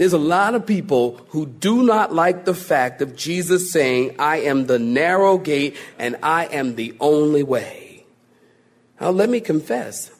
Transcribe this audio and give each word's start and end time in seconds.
There's 0.00 0.14
a 0.14 0.18
lot 0.18 0.54
of 0.54 0.64
people 0.64 1.20
who 1.28 1.44
do 1.44 1.82
not 1.82 2.10
like 2.10 2.46
the 2.46 2.54
fact 2.54 3.02
of 3.02 3.14
Jesus 3.14 3.70
saying, 3.70 4.16
I 4.18 4.38
am 4.38 4.64
the 4.64 4.78
narrow 4.78 5.36
gate 5.36 5.76
and 5.98 6.16
I 6.22 6.46
am 6.46 6.76
the 6.76 6.96
only 7.00 7.42
way. 7.42 8.06
Now, 8.98 9.10
let 9.10 9.28
me 9.28 9.40
confess, 9.40 10.10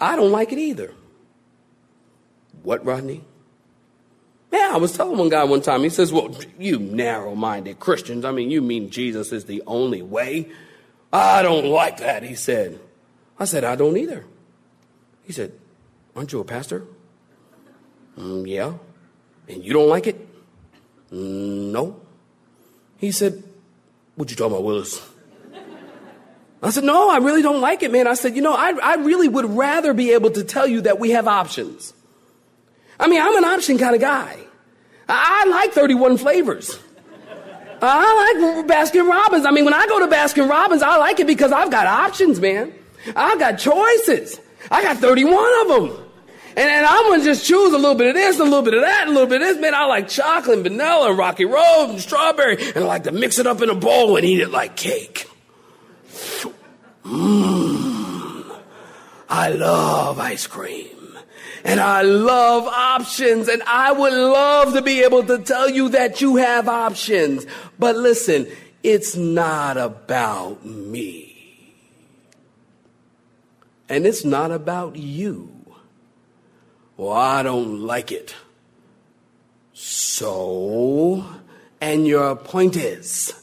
I 0.00 0.16
don't 0.16 0.32
like 0.32 0.50
it 0.50 0.58
either. 0.58 0.92
What, 2.64 2.84
Rodney? 2.84 3.22
Yeah, 4.50 4.72
I 4.74 4.76
was 4.78 4.96
telling 4.96 5.16
one 5.16 5.28
guy 5.28 5.44
one 5.44 5.62
time, 5.62 5.84
he 5.84 5.88
says, 5.88 6.12
Well, 6.12 6.36
you 6.58 6.80
narrow 6.80 7.36
minded 7.36 7.78
Christians, 7.78 8.24
I 8.24 8.32
mean, 8.32 8.50
you 8.50 8.60
mean 8.60 8.90
Jesus 8.90 9.30
is 9.30 9.44
the 9.44 9.62
only 9.68 10.02
way? 10.02 10.48
I 11.12 11.42
don't 11.42 11.66
like 11.66 11.98
that, 11.98 12.24
he 12.24 12.34
said. 12.34 12.80
I 13.38 13.44
said, 13.44 13.62
I 13.62 13.76
don't 13.76 13.96
either. 13.96 14.24
He 15.22 15.32
said, 15.32 15.52
Aren't 16.16 16.32
you 16.32 16.40
a 16.40 16.44
pastor? 16.44 16.82
Mm, 18.18 18.48
yeah. 18.48 18.72
And 19.48 19.64
you 19.64 19.72
don't 19.72 19.88
like 19.88 20.06
it? 20.06 20.28
No. 21.10 22.00
He 22.98 23.12
said, 23.12 23.42
What 24.14 24.30
you 24.30 24.36
talking 24.36 24.52
about, 24.52 24.64
Willis? 24.64 25.00
I 26.62 26.70
said, 26.70 26.84
No, 26.84 27.10
I 27.10 27.18
really 27.18 27.42
don't 27.42 27.60
like 27.60 27.82
it, 27.82 27.92
man. 27.92 28.06
I 28.06 28.14
said, 28.14 28.34
You 28.34 28.42
know, 28.42 28.54
I, 28.54 28.72
I 28.82 28.94
really 28.96 29.28
would 29.28 29.44
rather 29.44 29.94
be 29.94 30.12
able 30.12 30.30
to 30.32 30.44
tell 30.44 30.66
you 30.66 30.82
that 30.82 30.98
we 30.98 31.10
have 31.10 31.28
options. 31.28 31.92
I 32.98 33.08
mean, 33.08 33.20
I'm 33.20 33.36
an 33.36 33.44
option 33.44 33.78
kind 33.78 33.94
of 33.94 34.00
guy. 34.00 34.38
I, 35.08 35.44
I 35.44 35.50
like 35.50 35.72
31 35.72 36.16
flavors. 36.16 36.78
I 37.82 38.56
like 38.56 38.66
Baskin 38.66 39.08
Robbins. 39.08 39.44
I 39.44 39.50
mean, 39.50 39.64
when 39.64 39.74
I 39.74 39.86
go 39.86 40.00
to 40.00 40.06
Baskin 40.06 40.48
Robbins, 40.48 40.82
I 40.82 40.96
like 40.96 41.20
it 41.20 41.26
because 41.26 41.52
I've 41.52 41.70
got 41.70 41.86
options, 41.86 42.40
man. 42.40 42.72
I've 43.14 43.38
got 43.38 43.58
choices. 43.58 44.40
I 44.70 44.82
got 44.82 44.96
31 44.96 45.60
of 45.60 45.68
them. 45.68 46.05
And, 46.56 46.70
and 46.70 46.86
I'm 46.86 47.10
gonna 47.10 47.22
just 47.22 47.46
choose 47.46 47.74
a 47.74 47.76
little 47.76 47.94
bit 47.94 48.08
of 48.08 48.14
this, 48.14 48.40
a 48.40 48.44
little 48.44 48.62
bit 48.62 48.72
of 48.72 48.80
that, 48.80 49.08
a 49.08 49.10
little 49.10 49.26
bit 49.26 49.42
of 49.42 49.48
this. 49.48 49.58
Man, 49.58 49.74
I 49.74 49.84
like 49.84 50.08
chocolate 50.08 50.54
and 50.54 50.62
vanilla 50.62 51.10
and 51.10 51.18
rocky 51.18 51.44
road 51.44 51.88
and 51.90 52.00
strawberry, 52.00 52.56
and 52.56 52.78
I 52.78 52.86
like 52.86 53.04
to 53.04 53.12
mix 53.12 53.38
it 53.38 53.46
up 53.46 53.60
in 53.60 53.68
a 53.68 53.74
bowl 53.74 54.16
and 54.16 54.24
eat 54.24 54.40
it 54.40 54.50
like 54.50 54.74
cake. 54.74 55.28
Mmm. 57.04 58.58
I 59.28 59.50
love 59.50 60.18
ice 60.18 60.46
cream. 60.46 61.18
And 61.64 61.80
I 61.80 62.02
love 62.02 62.66
options, 62.66 63.48
and 63.48 63.62
I 63.64 63.90
would 63.90 64.12
love 64.12 64.72
to 64.74 64.82
be 64.82 65.02
able 65.02 65.24
to 65.24 65.38
tell 65.38 65.68
you 65.68 65.88
that 65.90 66.20
you 66.20 66.36
have 66.36 66.68
options. 66.68 67.44
But 67.76 67.96
listen, 67.96 68.46
it's 68.84 69.16
not 69.16 69.76
about 69.76 70.64
me. 70.64 71.74
And 73.88 74.06
it's 74.06 74.24
not 74.24 74.52
about 74.52 74.94
you. 74.96 75.55
Well, 76.96 77.12
I 77.12 77.42
don't 77.42 77.82
like 77.82 78.10
it. 78.10 78.34
So, 79.72 81.24
and 81.80 82.06
your 82.06 82.34
point 82.36 82.76
is, 82.76 83.34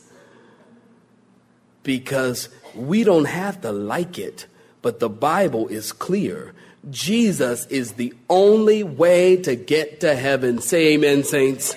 because 1.83 2.49
we 2.73 3.03
don't 3.03 3.25
have 3.25 3.61
to 3.61 3.71
like 3.71 4.17
it, 4.17 4.47
but 4.81 4.99
the 4.99 5.09
Bible 5.09 5.67
is 5.67 5.91
clear. 5.91 6.53
Jesus 6.89 7.67
is 7.67 7.93
the 7.93 8.13
only 8.29 8.83
way 8.83 9.37
to 9.37 9.55
get 9.55 9.99
to 10.01 10.15
heaven. 10.15 10.59
Say 10.59 10.93
amen, 10.95 11.23
saints. 11.23 11.75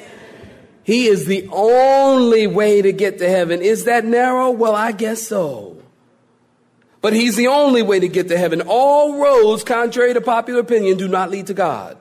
He 0.82 1.06
is 1.06 1.26
the 1.26 1.48
only 1.52 2.46
way 2.46 2.80
to 2.80 2.92
get 2.92 3.18
to 3.18 3.28
heaven. 3.28 3.60
Is 3.60 3.84
that 3.84 4.04
narrow? 4.04 4.50
Well, 4.50 4.74
I 4.74 4.92
guess 4.92 5.22
so. 5.22 5.82
But 7.00 7.12
he's 7.12 7.36
the 7.36 7.48
only 7.48 7.82
way 7.82 8.00
to 8.00 8.08
get 8.08 8.28
to 8.28 8.38
heaven. 8.38 8.62
All 8.66 9.20
roads, 9.20 9.62
contrary 9.62 10.14
to 10.14 10.20
popular 10.20 10.60
opinion, 10.60 10.96
do 10.96 11.08
not 11.08 11.30
lead 11.30 11.46
to 11.48 11.54
God. 11.54 11.98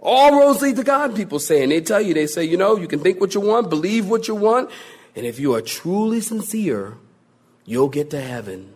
All 0.00 0.38
roads 0.38 0.62
lead 0.62 0.76
to 0.76 0.84
God, 0.84 1.14
people 1.14 1.38
say. 1.38 1.62
And 1.62 1.70
they 1.70 1.80
tell 1.80 2.00
you, 2.00 2.14
they 2.14 2.26
say, 2.26 2.44
you 2.44 2.56
know, 2.56 2.76
you 2.76 2.88
can 2.88 3.00
think 3.00 3.20
what 3.20 3.34
you 3.34 3.40
want, 3.40 3.70
believe 3.70 4.08
what 4.08 4.28
you 4.28 4.34
want. 4.34 4.70
And 5.14 5.26
if 5.26 5.38
you 5.38 5.54
are 5.54 5.60
truly 5.60 6.20
sincere, 6.20 6.96
you'll 7.64 7.88
get 7.88 8.10
to 8.10 8.20
heaven. 8.20 8.72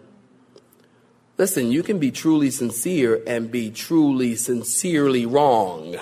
Listen, 1.38 1.70
you 1.70 1.82
can 1.82 1.98
be 1.98 2.10
truly 2.10 2.50
sincere 2.50 3.22
and 3.26 3.50
be 3.50 3.70
truly, 3.70 4.36
sincerely 4.36 5.26
wrong. 5.26 5.96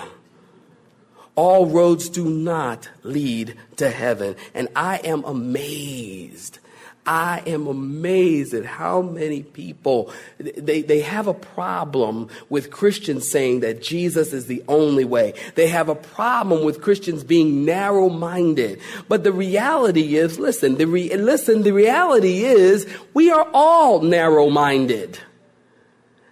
All 1.35 1.65
roads 1.65 2.07
do 2.07 2.29
not 2.29 2.89
lead 3.03 3.55
to 3.77 3.89
heaven. 3.89 4.35
And 4.53 4.69
I 4.75 4.97
am 4.97 5.25
amazed 5.25 6.59
I 7.05 7.43
am 7.45 7.67
amazed 7.67 8.53
at 8.53 8.65
how 8.65 9.01
many 9.01 9.43
people 9.43 10.11
they, 10.39 10.81
they 10.81 11.01
have 11.01 11.27
a 11.27 11.33
problem 11.33 12.29
with 12.49 12.71
Christians 12.71 13.27
saying 13.27 13.59
that 13.59 13.81
Jesus 13.81 14.33
is 14.33 14.47
the 14.47 14.63
only 14.67 15.05
way. 15.05 15.33
They 15.53 15.67
have 15.67 15.87
a 15.89 15.95
problem 15.95 16.65
with 16.65 16.81
Christians 16.81 17.23
being 17.23 17.63
narrow 17.63 18.09
minded. 18.09 18.81
But 19.07 19.23
the 19.23 19.31
reality 19.31 20.15
is, 20.15 20.39
listen, 20.39 20.75
the 20.75 20.85
re, 20.85 21.15
listen, 21.15 21.61
the 21.61 21.73
reality 21.73 22.43
is 22.43 22.87
we 23.13 23.29
are 23.29 23.47
all 23.53 24.01
narrow 24.01 24.49
minded. 24.49 25.19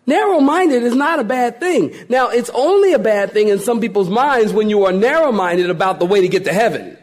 Narrow 0.06 0.39
minded 0.39 0.83
is 0.83 0.95
not 0.95 1.19
a 1.19 1.23
bad 1.23 1.59
thing. 1.59 1.95
Now, 2.09 2.29
it's 2.29 2.50
only 2.53 2.94
a 2.94 3.00
bad 3.00 3.31
thing 3.31 3.47
in 3.47 3.59
some 3.59 3.79
people's 3.79 4.09
minds 4.09 4.51
when 4.51 4.69
you 4.69 4.85
are 4.85 4.91
narrow 4.91 5.31
minded 5.31 5.69
about 5.69 6.00
the 6.00 6.06
way 6.06 6.22
to 6.22 6.28
get 6.28 6.44
to 6.45 6.53
heaven. 6.53 6.97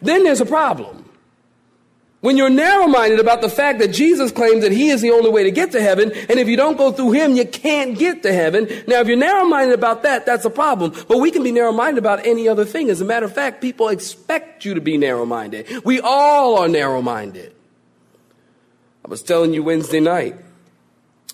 Then 0.00 0.24
there's 0.24 0.40
a 0.40 0.46
problem. 0.46 1.01
When 2.22 2.36
you're 2.36 2.50
narrow 2.50 2.86
minded 2.86 3.18
about 3.18 3.40
the 3.40 3.48
fact 3.48 3.80
that 3.80 3.88
Jesus 3.88 4.30
claims 4.30 4.62
that 4.62 4.70
he 4.70 4.90
is 4.90 5.00
the 5.00 5.10
only 5.10 5.28
way 5.28 5.42
to 5.42 5.50
get 5.50 5.72
to 5.72 5.82
heaven, 5.82 6.12
and 6.12 6.38
if 6.38 6.46
you 6.46 6.56
don't 6.56 6.78
go 6.78 6.92
through 6.92 7.10
him, 7.10 7.34
you 7.34 7.44
can't 7.44 7.98
get 7.98 8.22
to 8.22 8.32
heaven. 8.32 8.68
Now, 8.86 9.00
if 9.00 9.08
you're 9.08 9.16
narrow 9.16 9.44
minded 9.44 9.74
about 9.74 10.04
that, 10.04 10.24
that's 10.24 10.44
a 10.44 10.50
problem. 10.50 10.92
But 11.08 11.18
we 11.18 11.32
can 11.32 11.42
be 11.42 11.50
narrow 11.50 11.72
minded 11.72 11.98
about 11.98 12.24
any 12.24 12.46
other 12.48 12.64
thing. 12.64 12.90
As 12.90 13.00
a 13.00 13.04
matter 13.04 13.26
of 13.26 13.34
fact, 13.34 13.60
people 13.60 13.88
expect 13.88 14.64
you 14.64 14.74
to 14.74 14.80
be 14.80 14.96
narrow 14.96 15.26
minded. 15.26 15.84
We 15.84 15.98
all 15.98 16.58
are 16.58 16.68
narrow 16.68 17.02
minded. 17.02 17.52
I 19.04 19.08
was 19.08 19.20
telling 19.20 19.52
you 19.52 19.64
Wednesday 19.64 19.98
night 19.98 20.36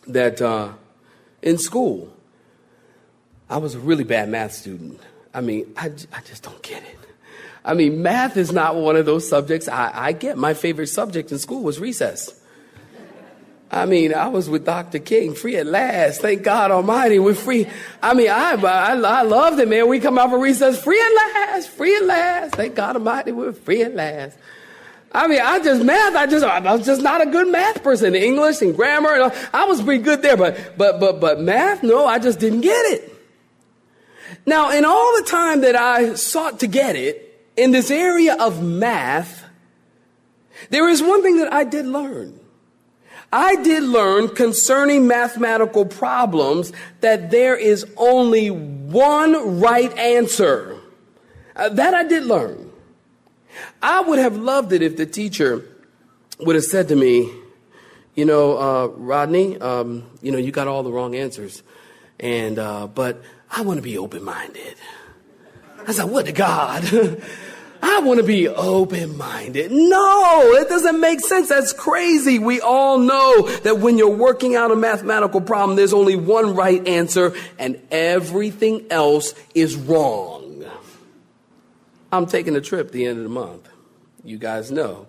that 0.07 0.41
uh, 0.41 0.73
in 1.43 1.59
school, 1.59 2.11
I 3.51 3.59
was 3.59 3.75
a 3.75 3.79
really 3.79 4.05
bad 4.05 4.31
math 4.31 4.53
student. 4.55 5.01
I 5.35 5.43
mean, 5.43 5.71
I, 5.77 5.93
I 6.15 6.23
just 6.23 6.45
don't 6.45 6.63
get 6.63 6.83
it. 6.83 7.08
I 7.69 7.75
mean, 7.75 8.01
math 8.01 8.39
is 8.39 8.51
not 8.51 8.77
one 8.77 8.97
of 8.97 9.05
those 9.05 9.29
subjects 9.29 9.69
I, 9.69 9.93
I 9.95 10.13
get. 10.13 10.39
My 10.39 10.55
favorite 10.55 10.87
subject 10.87 11.31
in 11.33 11.39
school 11.39 11.63
was 11.63 11.79
recess. 11.79 12.35
I 13.71 13.85
mean, 13.85 14.15
I 14.15 14.29
was 14.29 14.49
with 14.49 14.65
Dr. 14.65 14.99
King, 15.01 15.35
free 15.35 15.57
at 15.57 15.67
last. 15.67 16.23
Thank 16.23 16.43
God 16.43 16.71
Almighty, 16.71 17.19
we're 17.19 17.35
free. 17.35 17.67
I 18.03 18.15
mean, 18.15 18.31
I, 18.31 18.55
I, 18.55 18.95
I 18.95 19.23
loved 19.23 19.61
it, 19.61 19.69
man. 19.69 19.87
We 19.87 20.01
come 20.01 20.19
out 20.19 20.31
for 20.31 20.39
recess, 20.39 20.83
free 20.83 20.99
at 20.99 21.15
last, 21.15 21.69
free 21.69 21.95
at 21.95 22.05
last. 22.05 22.55
Thank 22.55 22.75
God 22.75 22.97
Almighty, 22.97 23.33
we're 23.33 23.53
free 23.53 23.83
at 23.83 23.95
last. 23.95 24.39
I 25.13 25.27
mean, 25.29 25.43
I 25.43 25.59
just 25.59 25.85
math. 25.85 26.17
I 26.17 26.27
just 26.27 26.47
I 26.47 26.61
was 26.75 26.87
just 26.87 27.03
not 27.03 27.21
a 27.21 27.31
good 27.31 27.49
math 27.49 27.83
person. 27.83 28.15
English 28.15 28.63
and 28.63 28.75
grammar, 28.75 29.11
and 29.11 29.33
I 29.53 29.67
was 29.67 29.83
pretty 29.83 30.03
good 30.03 30.23
there, 30.23 30.39
but 30.39 30.79
but 30.79 31.01
but 31.01 31.21
but 31.21 31.41
math, 31.41 31.83
no, 31.83 32.07
I 32.07 32.19
just 32.19 32.39
didn't 32.39 32.63
get 32.63 32.93
it. 32.93 33.15
Now, 34.47 34.71
in 34.71 34.87
all 34.87 35.17
the 35.17 35.25
time 35.25 35.63
that 35.63 35.77
I 35.77 36.15
sought 36.15 36.61
to 36.61 36.67
get 36.67 36.97
it, 36.97 37.28
in 37.59 37.73
this 37.73 37.91
area 37.91 38.37
of 38.39 38.63
math, 38.63 39.45
there 40.71 40.89
is 40.89 41.03
one 41.03 41.23
thing 41.23 41.39
that 41.39 41.53
I 41.53 41.65
did 41.65 41.87
learn. 41.87 42.39
I 43.33 43.57
did 43.57 43.83
learn 43.83 44.29
concerning 44.29 45.09
mathematical 45.09 45.85
problems 45.85 46.73
that 47.01 47.31
there 47.31 47.57
is 47.57 47.85
only 47.97 48.49
one 48.49 49.61
right 49.61 49.93
answer. 49.99 50.79
Uh, 51.57 51.69
that 51.71 51.95
I 51.95 52.05
did 52.05 52.25
learn. 52.25 52.71
I 53.83 54.03
would 54.03 54.21
have 54.21 54.37
loved 54.37 54.73
it 54.73 54.81
if 54.81 54.97
the 54.97 55.05
teacher 55.05 55.65
would 56.39 56.55
have 56.55 56.65
said 56.65 56.89
to 56.89 56.97
me, 56.97 57.31
you 58.15 58.25
know, 58.25 58.57
uh, 58.57 58.87
Rodney, 58.87 59.59
um, 59.59 60.05
you 60.23 60.31
know, 60.31 60.39
you 60.39 60.53
got 60.53 60.69
all 60.69 60.85
the 60.85 60.93
wrong 60.93 61.17
answers. 61.17 61.65
And, 62.21 62.59
uh, 62.59 62.87
but 62.87 63.21
I 63.51 63.63
want 63.63 63.79
to 63.79 63.83
be 63.83 63.99
open 63.99 64.23
minded. 64.23 64.77
I 65.87 65.93
said, 65.93 66.05
what 66.05 66.27
to 66.27 66.33
God? 66.33 66.85
I 67.83 68.01
want 68.01 68.21
to 68.21 68.27
be 68.27 68.49
open 68.49 69.17
minded. 69.17 69.71
No, 69.71 70.53
it 70.55 70.69
doesn't 70.69 71.01
make 71.01 71.21
sense. 71.21 71.49
That's 71.49 71.73
crazy. 71.73 72.39
We 72.39 72.61
all 72.61 72.99
know 72.99 73.49
that 73.59 73.79
when 73.79 73.99
you're 73.99 74.09
working 74.09 74.57
out 74.57 74.71
a 74.71 74.77
mathematical 74.77 75.41
problem, 75.41 75.77
there's 75.77 75.93
only 75.93 76.17
one 76.17 76.55
right 76.55 76.87
answer 76.87 77.35
and 77.59 77.81
everything 77.91 78.87
else 78.91 79.35
is 79.55 79.77
wrong. 79.77 80.65
I'm 82.11 82.27
taking 82.27 82.57
a 82.57 82.61
trip 82.61 82.91
the 82.91 83.07
end 83.07 83.19
of 83.19 83.25
the 83.25 83.31
month. 83.31 83.69
You 84.25 84.39
guys 84.39 84.71
know, 84.71 85.07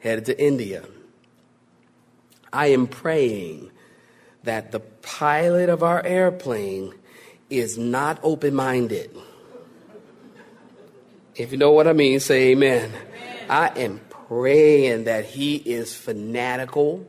headed 0.00 0.26
to 0.26 0.42
India. 0.42 0.84
I 2.52 2.68
am 2.68 2.86
praying 2.86 3.70
that 4.44 4.70
the 4.70 4.80
pilot 4.80 5.68
of 5.68 5.82
our 5.82 6.04
airplane 6.04 6.94
is 7.50 7.78
not 7.78 8.20
open 8.22 8.54
minded. 8.54 9.16
If 11.36 11.50
you 11.50 11.58
know 11.58 11.72
what 11.72 11.88
I 11.88 11.92
mean, 11.92 12.20
say 12.20 12.52
amen. 12.52 12.92
amen. 12.92 13.50
I 13.50 13.68
am 13.80 14.00
praying 14.28 15.04
that 15.04 15.24
he 15.24 15.56
is 15.56 15.92
fanatical. 15.92 17.06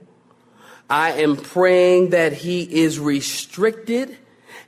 I 0.90 1.12
am 1.22 1.38
praying 1.38 2.10
that 2.10 2.34
he 2.34 2.64
is 2.64 3.00
restricted 3.00 4.18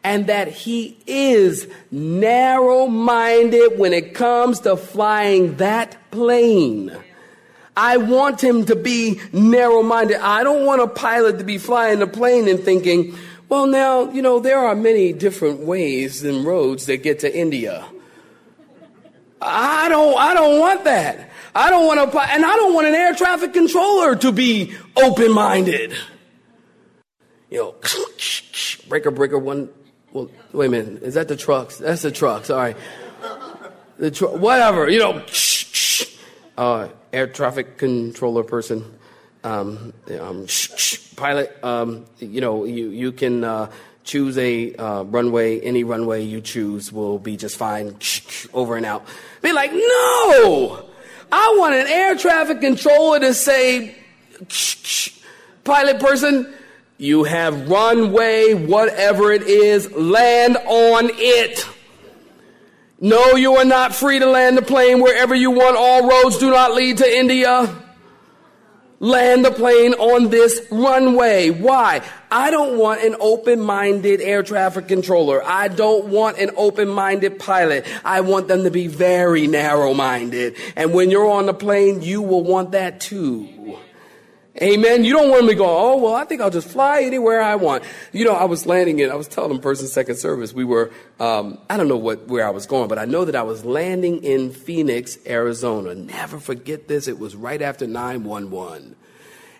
and 0.03 0.27
that 0.27 0.47
he 0.47 0.97
is 1.07 1.67
narrow 1.89 2.85
minded 2.85 3.79
when 3.79 3.93
it 3.93 4.13
comes 4.13 4.59
to 4.61 4.77
flying 4.77 5.55
that 5.57 6.11
plane. 6.11 6.95
I 7.75 7.97
want 7.97 8.43
him 8.43 8.65
to 8.65 8.75
be 8.75 9.19
narrow 9.33 9.81
minded. 9.81 10.17
I 10.17 10.43
don't 10.43 10.67
want 10.67 10.81
a 10.81 10.87
pilot 10.87 11.39
to 11.39 11.43
be 11.43 11.57
flying 11.57 11.97
the 11.99 12.07
plane 12.07 12.47
and 12.47 12.59
thinking, 12.59 13.17
well, 13.49 13.65
now, 13.65 14.11
you 14.11 14.21
know, 14.21 14.39
there 14.39 14.59
are 14.59 14.75
many 14.75 15.13
different 15.13 15.61
ways 15.61 16.23
and 16.23 16.45
roads 16.45 16.85
that 16.85 16.97
get 16.97 17.19
to 17.19 17.35
India. 17.35 17.87
I 19.41 19.89
don't, 19.89 20.17
I 20.17 20.33
don't 20.33 20.59
want 20.59 20.83
that. 20.85 21.29
I 21.53 21.69
don't 21.69 21.87
want 21.87 22.11
to, 22.11 22.19
and 22.19 22.45
I 22.45 22.55
don't 22.55 22.73
want 22.73 22.87
an 22.87 22.95
air 22.95 23.15
traffic 23.15 23.53
controller 23.53 24.15
to 24.17 24.31
be 24.31 24.75
open 24.95 25.31
minded. 25.31 25.95
You 27.49 27.57
know, 27.57 27.75
breaker, 28.89 29.11
breaker, 29.11 29.39
one. 29.39 29.69
Well, 30.13 30.29
wait 30.53 30.67
a 30.67 30.69
minute. 30.69 31.03
Is 31.03 31.15
that 31.15 31.27
the 31.27 31.35
trucks? 31.35 31.77
That's 31.77 32.01
the 32.01 32.11
trucks. 32.11 32.49
All 32.49 32.57
right. 32.57 32.77
The 33.97 34.11
truck, 34.11 34.33
whatever. 34.33 34.89
You 34.89 34.99
know, 34.99 35.23
uh, 36.57 36.89
air 37.11 37.27
traffic 37.27 37.77
controller 37.77 38.43
person, 38.43 38.83
um, 39.43 39.93
um, 40.19 40.45
pilot. 41.15 41.57
Um, 41.63 42.05
you 42.19 42.41
know, 42.41 42.65
you 42.65 42.89
you 42.89 43.11
can 43.11 43.43
uh, 43.43 43.71
choose 44.07 44.37
a 44.37 44.73
uh, 44.73 45.03
runway. 45.03 45.59
Any 45.59 45.83
runway 45.83 46.23
you 46.23 46.41
choose 46.41 46.91
will 46.91 47.19
be 47.19 47.37
just 47.37 47.57
fine. 47.57 47.95
Over 48.53 48.77
and 48.77 48.85
out. 48.85 49.05
Be 49.41 49.51
like, 49.51 49.71
no! 49.73 50.85
I 51.31 51.55
want 51.59 51.75
an 51.75 51.87
air 51.87 52.15
traffic 52.15 52.61
controller 52.61 53.19
to 53.19 53.33
say, 53.33 53.95
pilot 55.63 55.99
person, 55.99 56.51
you 56.97 57.25
have 57.25 57.69
runway, 57.69 58.53
whatever 58.53 59.31
it 59.31 59.43
is, 59.43 59.91
land 59.91 60.57
on 60.65 61.09
it. 61.13 61.67
No, 62.99 63.35
you 63.35 63.57
are 63.57 63.65
not 63.65 63.93
free 63.93 64.17
to 64.17 64.25
land 64.25 64.57
the 64.57 64.63
plane 64.63 65.01
wherever 65.01 65.35
you 65.35 65.51
want. 65.51 65.77
All 65.77 66.09
roads 66.09 66.39
do 66.39 66.49
not 66.49 66.73
lead 66.73 66.97
to 66.97 67.07
India 67.17 67.86
land 68.99 69.45
the 69.45 69.51
plane 69.51 69.93
on 69.93 70.29
this 70.29 70.65
runway. 70.71 71.49
Why? 71.49 72.01
I 72.31 72.51
don't 72.51 72.77
want 72.77 73.01
an 73.01 73.15
open-minded 73.19 74.21
air 74.21 74.43
traffic 74.43 74.87
controller. 74.87 75.43
I 75.43 75.67
don't 75.67 76.07
want 76.07 76.39
an 76.39 76.51
open-minded 76.57 77.39
pilot. 77.39 77.85
I 78.03 78.21
want 78.21 78.47
them 78.47 78.63
to 78.63 78.71
be 78.71 78.87
very 78.87 79.47
narrow-minded. 79.47 80.55
And 80.75 80.93
when 80.93 81.11
you're 81.11 81.29
on 81.29 81.45
the 81.45 81.53
plane, 81.53 82.01
you 82.01 82.21
will 82.21 82.43
want 82.43 82.71
that 82.71 82.99
too. 82.99 83.77
Amen. 84.61 85.03
You 85.03 85.13
don't 85.13 85.29
want 85.29 85.43
me 85.43 85.49
to 85.49 85.55
go, 85.55 85.65
oh, 85.65 85.97
well, 85.97 86.15
I 86.15 86.25
think 86.25 86.41
I'll 86.41 86.49
just 86.49 86.67
fly 86.67 87.03
anywhere 87.03 87.41
I 87.41 87.55
want. 87.55 87.83
You 88.11 88.25
know, 88.25 88.33
I 88.33 88.45
was 88.45 88.65
landing 88.65 88.97
in, 88.99 89.11
I 89.11 89.15
was 89.15 89.27
telling 89.27 89.55
them 89.55 89.61
and 89.63 89.77
second 89.77 90.15
service, 90.15 90.51
we 90.51 90.63
were, 90.63 90.91
um, 91.19 91.59
I 91.69 91.77
don't 91.77 91.87
know 91.87 91.97
what, 91.97 92.27
where 92.27 92.47
I 92.47 92.49
was 92.49 92.65
going, 92.65 92.87
but 92.87 92.97
I 92.97 93.05
know 93.05 93.23
that 93.25 93.35
I 93.35 93.43
was 93.43 93.63
landing 93.63 94.23
in 94.23 94.51
Phoenix, 94.51 95.19
Arizona. 95.27 95.93
Never 95.93 96.39
forget 96.39 96.87
this. 96.87 97.07
It 97.07 97.19
was 97.19 97.35
right 97.35 97.61
after 97.61 97.85
911. 97.85 98.95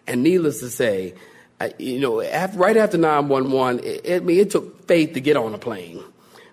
And 0.08 0.24
needless 0.24 0.62
to 0.62 0.70
say, 0.70 1.14
I, 1.62 1.74
you 1.78 2.00
know, 2.00 2.22
after, 2.22 2.58
right 2.58 2.78
after 2.78 2.98
911, 2.98 3.84
it, 3.84 4.02
it, 4.04 4.16
I 4.16 4.26
mean, 4.26 4.40
it 4.40 4.50
took 4.50 4.88
faith 4.88 5.14
to 5.14 5.22
get 5.22 5.38
on 5.38 5.54
a 5.54 5.60
plane. 5.60 6.04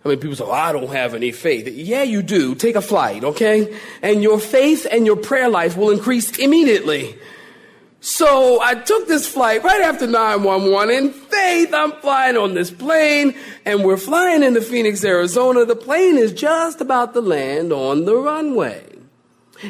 I 0.04 0.08
mean, 0.10 0.18
people 0.18 0.36
say, 0.36 0.44
oh, 0.44 0.50
I 0.50 0.72
don't 0.72 0.90
have 0.90 1.14
any 1.14 1.32
faith. 1.32 1.66
Yeah, 1.66 2.02
you 2.02 2.20
do. 2.20 2.54
Take 2.54 2.76
a 2.76 2.82
flight, 2.82 3.24
okay? 3.24 3.74
And 4.02 4.22
your 4.22 4.38
faith 4.38 4.86
and 4.90 5.06
your 5.06 5.16
prayer 5.16 5.48
life 5.48 5.78
will 5.78 5.90
increase 5.90 6.38
immediately. 6.38 7.16
So 8.04 8.60
I 8.60 8.74
took 8.74 9.08
this 9.08 9.26
flight 9.26 9.64
right 9.64 9.80
after 9.80 10.06
911 10.06 10.94
in 10.94 11.10
faith. 11.10 11.72
I'm 11.72 11.92
flying 12.02 12.36
on 12.36 12.52
this 12.52 12.70
plane 12.70 13.34
and 13.64 13.82
we're 13.82 13.96
flying 13.96 14.42
into 14.42 14.60
Phoenix, 14.60 15.02
Arizona. 15.02 15.64
The 15.64 15.74
plane 15.74 16.18
is 16.18 16.34
just 16.34 16.82
about 16.82 17.14
to 17.14 17.22
land 17.22 17.72
on 17.72 18.04
the 18.04 18.14
runway. 18.14 18.84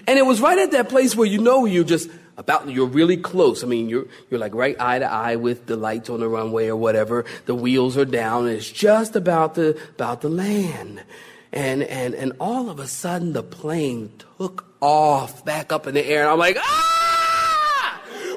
And 0.09 0.19
it 0.19 0.27
was 0.27 0.41
right 0.41 0.59
at 0.59 0.73
that 0.73 0.89
place 0.89 1.15
where 1.15 1.29
you 1.29 1.39
know 1.39 1.65
you're 1.65 1.85
just 1.85 2.11
about, 2.37 2.69
you're 2.69 2.89
really 2.89 3.19
close. 3.19 3.63
I 3.63 3.69
mean, 3.69 3.89
you're, 3.89 4.07
you're 4.29 4.41
like 4.41 4.53
right 4.53 4.75
eye 4.81 4.99
to 4.99 5.09
eye 5.09 5.37
with 5.37 5.67
the 5.67 5.77
lights 5.77 6.11
on 6.11 6.19
the 6.19 6.29
runway 6.29 6.67
or 6.67 6.77
whatever. 6.77 7.25
The 7.47 7.55
wheels 7.55 7.97
are 7.97 8.05
down 8.05 8.49
and 8.49 8.57
it's 8.57 8.69
just 8.69 9.15
about 9.15 9.55
to, 9.55 9.79
about 9.91 10.23
to 10.23 10.29
land. 10.29 11.05
And, 11.53 11.85
and, 11.85 12.17
and 12.17 12.33
all 12.41 12.69
of 12.69 12.81
a 12.81 12.89
sudden 12.89 13.33
the 13.33 13.45
plane 13.45 14.11
took 14.39 14.67
off 14.81 15.45
back 15.45 15.71
up 15.71 15.87
in 15.87 15.95
the 15.95 16.05
air 16.05 16.23
and 16.23 16.33
I'm 16.33 16.39
like, 16.41 16.57
ah! 16.59 16.95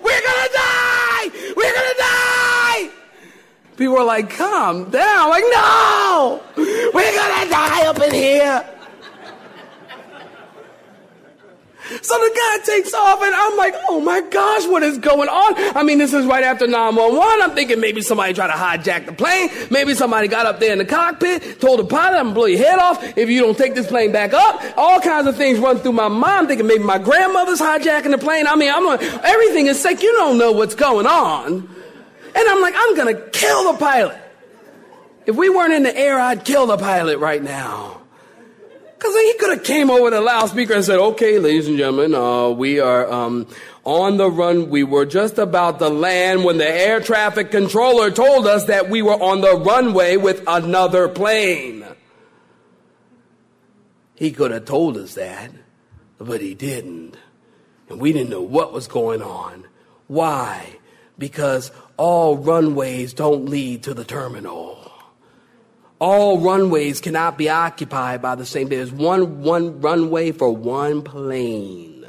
We're 0.07 0.21
gonna 0.21 0.49
die! 0.53 1.29
We're 1.55 1.73
gonna 1.73 1.97
die! 1.97 2.89
People 3.77 3.99
are 3.99 4.05
like, 4.05 4.31
calm 4.31 4.89
down. 4.89 5.19
I'm 5.19 5.29
like, 5.29 5.43
no! 5.51 6.43
We're 6.57 7.15
gonna 7.15 7.49
die 7.49 7.85
up 7.87 7.99
in 7.99 8.13
here! 8.13 8.73
So 12.01 12.15
the 12.15 12.31
guy 12.35 12.65
takes 12.65 12.93
off 12.93 13.21
and 13.21 13.33
I'm 13.33 13.55
like, 13.55 13.73
oh 13.87 14.01
my 14.01 14.19
gosh, 14.19 14.67
what 14.67 14.83
is 14.83 14.97
going 14.97 15.29
on? 15.29 15.77
I 15.77 15.83
mean, 15.83 15.99
this 15.99 16.13
is 16.13 16.25
right 16.25 16.43
after 16.43 16.67
911. 16.67 17.41
I'm 17.41 17.55
thinking 17.55 17.79
maybe 17.79 18.01
somebody 18.01 18.33
tried 18.33 18.47
to 18.47 18.53
hijack 18.53 19.05
the 19.05 19.13
plane. 19.13 19.49
Maybe 19.71 19.93
somebody 19.93 20.27
got 20.27 20.45
up 20.45 20.59
there 20.59 20.73
in 20.73 20.79
the 20.79 20.85
cockpit, 20.85 21.61
told 21.61 21.79
the 21.79 21.85
pilot, 21.85 22.17
I'm 22.17 22.25
gonna 22.25 22.35
blow 22.35 22.45
your 22.45 22.59
head 22.59 22.79
off 22.79 23.01
if 23.17 23.29
you 23.29 23.41
don't 23.41 23.57
take 23.57 23.73
this 23.73 23.87
plane 23.87 24.11
back 24.11 24.33
up. 24.33 24.61
All 24.75 24.99
kinds 24.99 25.27
of 25.27 25.37
things 25.37 25.59
run 25.59 25.77
through 25.77 25.93
my 25.93 26.09
mind. 26.09 26.39
I'm 26.39 26.47
thinking 26.47 26.67
maybe 26.67 26.83
my 26.83 26.97
grandmother's 26.97 27.61
hijacking 27.61 28.11
the 28.11 28.17
plane. 28.17 28.47
I 28.47 28.55
mean, 28.55 28.73
I'm 28.73 28.85
like, 28.85 29.01
everything 29.01 29.67
is 29.67 29.79
sick. 29.79 30.01
You 30.01 30.11
don't 30.13 30.37
know 30.37 30.51
what's 30.51 30.75
going 30.75 31.05
on. 31.05 31.76
And 32.35 32.47
I'm 32.49 32.61
like, 32.61 32.73
I'm 32.77 32.95
gonna 32.95 33.29
kill 33.31 33.73
the 33.73 33.79
pilot. 33.79 34.17
If 35.25 35.35
we 35.35 35.49
weren't 35.49 35.73
in 35.73 35.83
the 35.83 35.95
air, 35.95 36.19
I'd 36.19 36.45
kill 36.45 36.67
the 36.67 36.77
pilot 36.77 37.19
right 37.19 37.43
now. 37.43 38.01
Because 38.97 39.13
he 39.13 39.33
could 39.37 39.57
have 39.57 39.63
came 39.63 39.91
over 39.91 40.09
the 40.09 40.21
loudspeaker 40.21 40.73
and 40.73 40.83
said, 40.83 40.97
okay, 40.97 41.37
ladies 41.37 41.67
and 41.67 41.77
gentlemen, 41.77 42.15
uh, 42.15 42.49
we 42.49 42.79
are 42.79 43.11
um, 43.11 43.47
on 43.83 44.17
the 44.17 44.31
run. 44.31 44.69
We 44.69 44.83
were 44.83 45.05
just 45.05 45.37
about 45.37 45.77
to 45.79 45.89
land 45.89 46.43
when 46.43 46.57
the 46.57 46.67
air 46.67 46.99
traffic 46.99 47.51
controller 47.51 48.09
told 48.09 48.47
us 48.47 48.65
that 48.65 48.89
we 48.89 49.03
were 49.03 49.13
on 49.13 49.41
the 49.41 49.55
runway 49.55 50.17
with 50.17 50.43
another 50.47 51.07
plane. 51.07 51.85
He 54.15 54.31
could 54.31 54.49
have 54.49 54.65
told 54.65 54.97
us 54.97 55.13
that, 55.13 55.51
but 56.17 56.41
he 56.41 56.55
didn't. 56.55 57.17
And 57.89 57.99
we 57.99 58.13
didn't 58.13 58.31
know 58.31 58.41
what 58.41 58.73
was 58.73 58.87
going 58.87 59.21
on. 59.21 59.65
Why? 60.07 60.79
Because 61.19 61.71
all 61.97 62.37
runways 62.37 63.13
don't 63.13 63.45
lead 63.45 63.83
to 63.83 63.93
the 63.93 64.05
terminal 64.05 64.77
all 65.99 66.39
runways 66.39 67.01
cannot 67.01 67.37
be 67.37 67.49
occupied 67.49 68.21
by 68.21 68.35
the 68.35 68.45
same. 68.45 68.69
There's 68.69 68.91
one, 68.91 69.41
one 69.41 69.81
runway 69.81 70.31
for 70.31 70.51
one 70.51 71.01
plane 71.01 72.05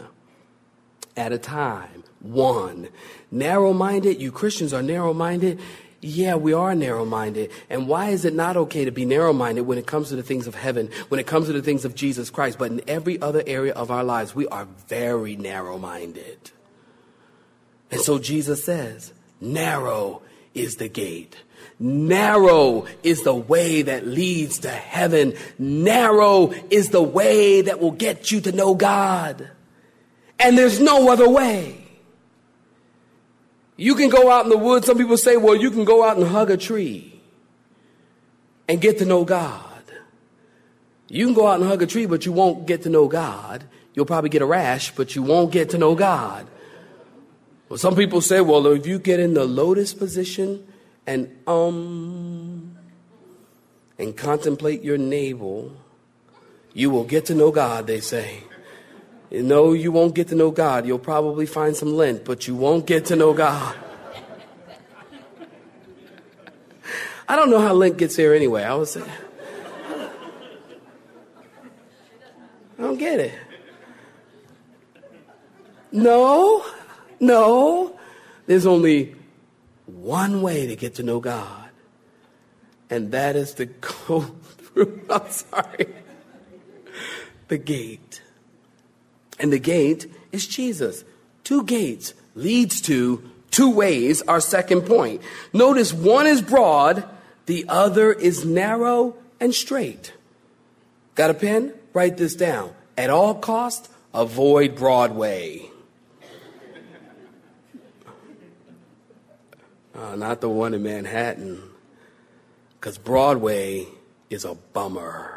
at 1.16 1.32
a 1.32 1.38
time. 1.38 2.04
One. 2.20 2.88
Narrow 3.30 3.72
minded, 3.72 4.20
you 4.20 4.30
Christians 4.30 4.74
are 4.74 4.82
narrow 4.82 5.14
minded. 5.14 5.60
Yeah, 6.00 6.36
we 6.36 6.52
are 6.52 6.74
narrow 6.74 7.04
minded. 7.04 7.50
And 7.70 7.88
why 7.88 8.10
is 8.10 8.24
it 8.24 8.34
not 8.34 8.56
okay 8.56 8.84
to 8.84 8.90
be 8.90 9.04
narrow 9.04 9.32
minded 9.32 9.62
when 9.62 9.78
it 9.78 9.86
comes 9.86 10.10
to 10.10 10.16
the 10.16 10.22
things 10.22 10.46
of 10.46 10.54
heaven, 10.54 10.90
when 11.08 11.18
it 11.18 11.26
comes 11.26 11.46
to 11.46 11.52
the 11.52 11.62
things 11.62 11.84
of 11.84 11.94
Jesus 11.94 12.30
Christ? 12.30 12.58
But 12.58 12.70
in 12.70 12.82
every 12.86 13.20
other 13.20 13.42
area 13.46 13.72
of 13.72 13.90
our 13.90 14.04
lives, 14.04 14.34
we 14.34 14.46
are 14.48 14.66
very 14.86 15.34
narrow 15.34 15.78
minded. 15.78 16.50
And 17.90 18.00
so 18.00 18.18
Jesus 18.18 18.62
says, 18.64 19.12
narrow 19.40 20.22
is 20.54 20.76
the 20.76 20.88
gate 20.88 21.36
Narrow 21.80 22.86
is 23.04 23.22
the 23.22 23.34
way 23.34 23.82
that 23.82 24.04
leads 24.06 24.60
to 24.60 24.70
heaven. 24.70 25.34
Narrow 25.58 26.52
is 26.70 26.88
the 26.88 27.02
way 27.02 27.60
that 27.62 27.78
will 27.80 27.92
get 27.92 28.32
you 28.32 28.40
to 28.42 28.52
know 28.52 28.74
God. 28.74 29.50
and 30.40 30.56
there's 30.56 30.80
no 30.80 31.10
other 31.10 31.28
way. 31.28 31.84
You 33.76 33.94
can 33.94 34.08
go 34.08 34.30
out 34.30 34.44
in 34.44 34.50
the 34.50 34.58
woods. 34.58 34.86
Some 34.86 34.98
people 34.98 35.16
say, 35.16 35.36
well, 35.36 35.54
you 35.54 35.70
can 35.70 35.84
go 35.84 36.04
out 36.04 36.16
and 36.16 36.26
hug 36.26 36.50
a 36.50 36.56
tree 36.56 37.20
and 38.68 38.80
get 38.80 38.98
to 38.98 39.04
know 39.04 39.24
God. 39.24 39.64
You 41.08 41.26
can 41.26 41.34
go 41.34 41.46
out 41.46 41.60
and 41.60 41.68
hug 41.68 41.82
a 41.82 41.86
tree, 41.86 42.06
but 42.06 42.26
you 42.26 42.32
won't 42.32 42.66
get 42.66 42.82
to 42.82 42.88
know 42.88 43.08
God. 43.08 43.64
You'll 43.94 44.06
probably 44.06 44.30
get 44.30 44.42
a 44.42 44.46
rash, 44.46 44.92
but 44.94 45.14
you 45.16 45.22
won't 45.22 45.52
get 45.52 45.70
to 45.70 45.78
know 45.78 45.94
God. 45.94 46.46
Well, 47.68 47.78
some 47.78 47.94
people 47.94 48.20
say, 48.20 48.40
well, 48.40 48.66
if 48.68 48.86
you 48.86 48.98
get 48.98 49.20
in 49.20 49.34
the 49.34 49.44
lotus 49.44 49.92
position 49.92 50.66
and 51.06 51.36
um 51.46 52.76
and 53.98 54.16
contemplate 54.16 54.82
your 54.82 54.96
navel, 54.96 55.76
you 56.72 56.90
will 56.90 57.04
get 57.04 57.26
to 57.26 57.34
know 57.34 57.50
God, 57.50 57.86
they 57.86 58.00
say. 58.00 58.44
You 59.30 59.42
no, 59.42 59.66
know, 59.66 59.72
you 59.74 59.92
won't 59.92 60.14
get 60.14 60.28
to 60.28 60.34
know 60.34 60.50
God. 60.50 60.86
You'll 60.86 60.98
probably 60.98 61.44
find 61.44 61.76
some 61.76 61.94
lint, 61.94 62.24
but 62.24 62.46
you 62.46 62.54
won't 62.54 62.86
get 62.86 63.06
to 63.06 63.16
know 63.16 63.34
God. 63.34 63.76
I 67.28 67.36
don't 67.36 67.50
know 67.50 67.60
how 67.60 67.74
lint 67.74 67.98
gets 67.98 68.16
here 68.16 68.32
anyway. 68.32 68.62
I 68.62 68.72
was. 68.74 68.96
I 68.96 69.02
don't 72.78 72.96
get 72.96 73.20
it. 73.20 73.34
No, 75.92 76.64
no. 77.20 77.98
There's 78.46 78.66
only 78.66 79.14
one 79.86 80.42
way 80.42 80.66
to 80.66 80.76
get 80.76 80.94
to 80.96 81.02
know 81.02 81.20
God, 81.20 81.70
and 82.90 83.12
that 83.12 83.36
is 83.36 83.54
to 83.54 83.66
go 84.06 84.20
through, 84.22 85.02
I'm 85.10 85.30
sorry, 85.30 85.86
the 87.48 87.58
gate. 87.58 88.22
And 89.38 89.52
the 89.52 89.58
gate 89.58 90.10
is 90.32 90.46
Jesus. 90.46 91.04
Two 91.44 91.62
gates 91.64 92.14
leads 92.34 92.80
to 92.82 93.22
two 93.50 93.70
ways, 93.70 94.22
our 94.22 94.40
second 94.40 94.82
point. 94.82 95.22
Notice 95.52 95.92
one 95.92 96.26
is 96.26 96.42
broad, 96.42 97.08
the 97.46 97.64
other 97.68 98.12
is 98.12 98.44
narrow 98.44 99.16
and 99.40 99.54
straight. 99.54 100.12
Got 101.14 101.30
a 101.30 101.34
pen? 101.34 101.72
Write 101.92 102.16
this 102.16 102.34
down. 102.34 102.72
At 102.96 103.10
all 103.10 103.34
cost, 103.34 103.90
avoid 104.12 104.76
Broadway. 104.76 105.67
Uh, 109.98 110.14
not 110.14 110.40
the 110.40 110.48
one 110.48 110.74
in 110.74 110.82
Manhattan, 110.84 111.60
because 112.74 112.96
Broadway 112.98 113.88
is 114.30 114.44
a 114.44 114.54
bummer. 114.54 115.34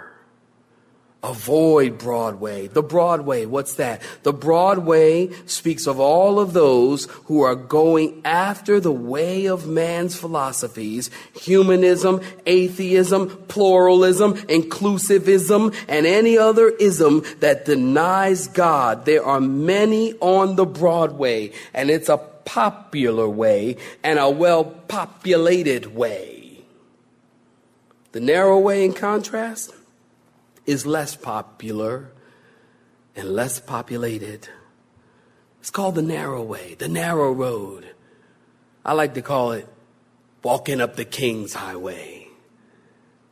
Avoid 1.24 1.98
Broadway. 1.98 2.68
The 2.68 2.84
Broadway, 2.84 3.48
what's 3.48 3.76
that? 3.76 4.04
The 4.22 4.34
Broadway 4.34 5.32
speaks 5.48 5.88
of 5.88 6.00
all 6.00 6.40
of 6.40 6.54
those 6.54 7.06
who 7.26 7.42
are 7.42 7.56
going 7.56 8.22
after 8.24 8.80
the 8.80 8.92
way 8.92 9.48
of 9.48 9.68
man's 9.68 10.16
philosophies, 10.16 11.10
humanism, 11.36 12.22
atheism, 12.46 13.30
pluralism, 13.48 14.36
inclusivism, 14.36 15.76
and 15.88 16.06
any 16.06 16.38
other 16.38 16.70
ism 16.70 17.24
that 17.40 17.66
denies 17.66 18.48
God. 18.48 19.06
There 19.06 19.26
are 19.26 19.42
many 19.42 20.14
on 20.20 20.56
the 20.56 20.68
Broadway, 20.68 21.52
and 21.74 21.90
it's 21.90 22.10
a 22.10 22.18
popular 22.46 23.28
way 23.28 23.78
and 24.04 24.20
a 24.20 24.30
well 24.30 24.64
populated 24.64 25.96
way. 25.96 26.64
The 28.12 28.20
narrow 28.20 28.60
way, 28.60 28.84
in 28.84 28.94
contrast, 28.94 29.74
is 30.66 30.86
less 30.86 31.16
popular 31.16 32.12
and 33.16 33.30
less 33.30 33.60
populated. 33.60 34.50
It's 35.60 35.70
called 35.70 35.96
the 35.96 36.02
narrow 36.02 36.42
way, 36.44 36.76
the 36.76 36.90
narrow 36.90 37.32
road. 37.32 37.88
I 38.84 38.94
like 38.94 39.14
to 39.14 39.22
call 39.22 39.52
it 39.52 39.68
walking 40.44 40.82
up 40.82 40.96
the 40.96 41.06
King's 41.06 41.54
Highway. 41.54 42.28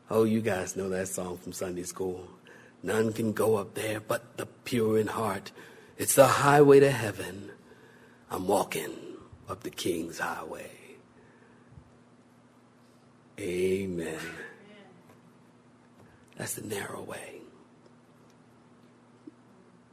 Oh, 0.10 0.24
you 0.24 0.42
guys 0.42 0.75
know 0.75 0.89
that 0.89 1.08
song 1.08 1.38
from 1.38 1.54
Sunday 1.54 1.84
school. 1.84 2.28
None 2.82 3.13
can 3.13 3.34
go 3.34 3.58
up 3.58 3.74
there 3.74 4.00
but 4.00 4.38
the 4.38 4.46
pure 4.46 4.98
in 4.98 5.08
heart. 5.08 5.51
It's 5.98 6.16
the 6.16 6.28
highway 6.28 6.80
to 6.80 6.92
heaven. 6.92 7.51
I'm 8.31 8.48
walking 8.48 8.93
up 9.50 9.63
the 9.63 9.69
King's 9.69 10.19
Highway. 10.19 10.69
Amen. 13.39 14.19
That's 16.38 16.55
the 16.55 16.67
narrow 16.67 17.01
way. 17.01 17.41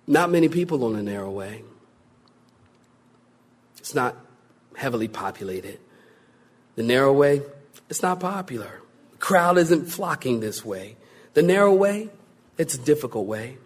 Not 0.07 0.31
many 0.31 0.49
people 0.49 0.85
on 0.85 0.93
the 0.95 1.03
narrow 1.03 1.31
way. 1.31 1.63
It's 3.79 3.95
not 3.95 4.17
heavily 4.77 5.09
populated. 5.09 5.81
The 6.77 6.83
narrow 6.83 7.13
way, 7.13 7.43
it's 7.89 8.03
not 8.03 8.21
popular. 8.21 8.83
The 9.13 9.19
crowd 9.19 9.59
isn't 9.59 9.87
flocking 9.87 10.41
this 10.41 10.65
way. 10.65 10.97
The 11.35 11.43
narrow 11.43 11.75
way, 11.75 12.11
it's 12.59 12.75
a 12.75 12.79
difficult 12.79 13.27
way. 13.27 13.59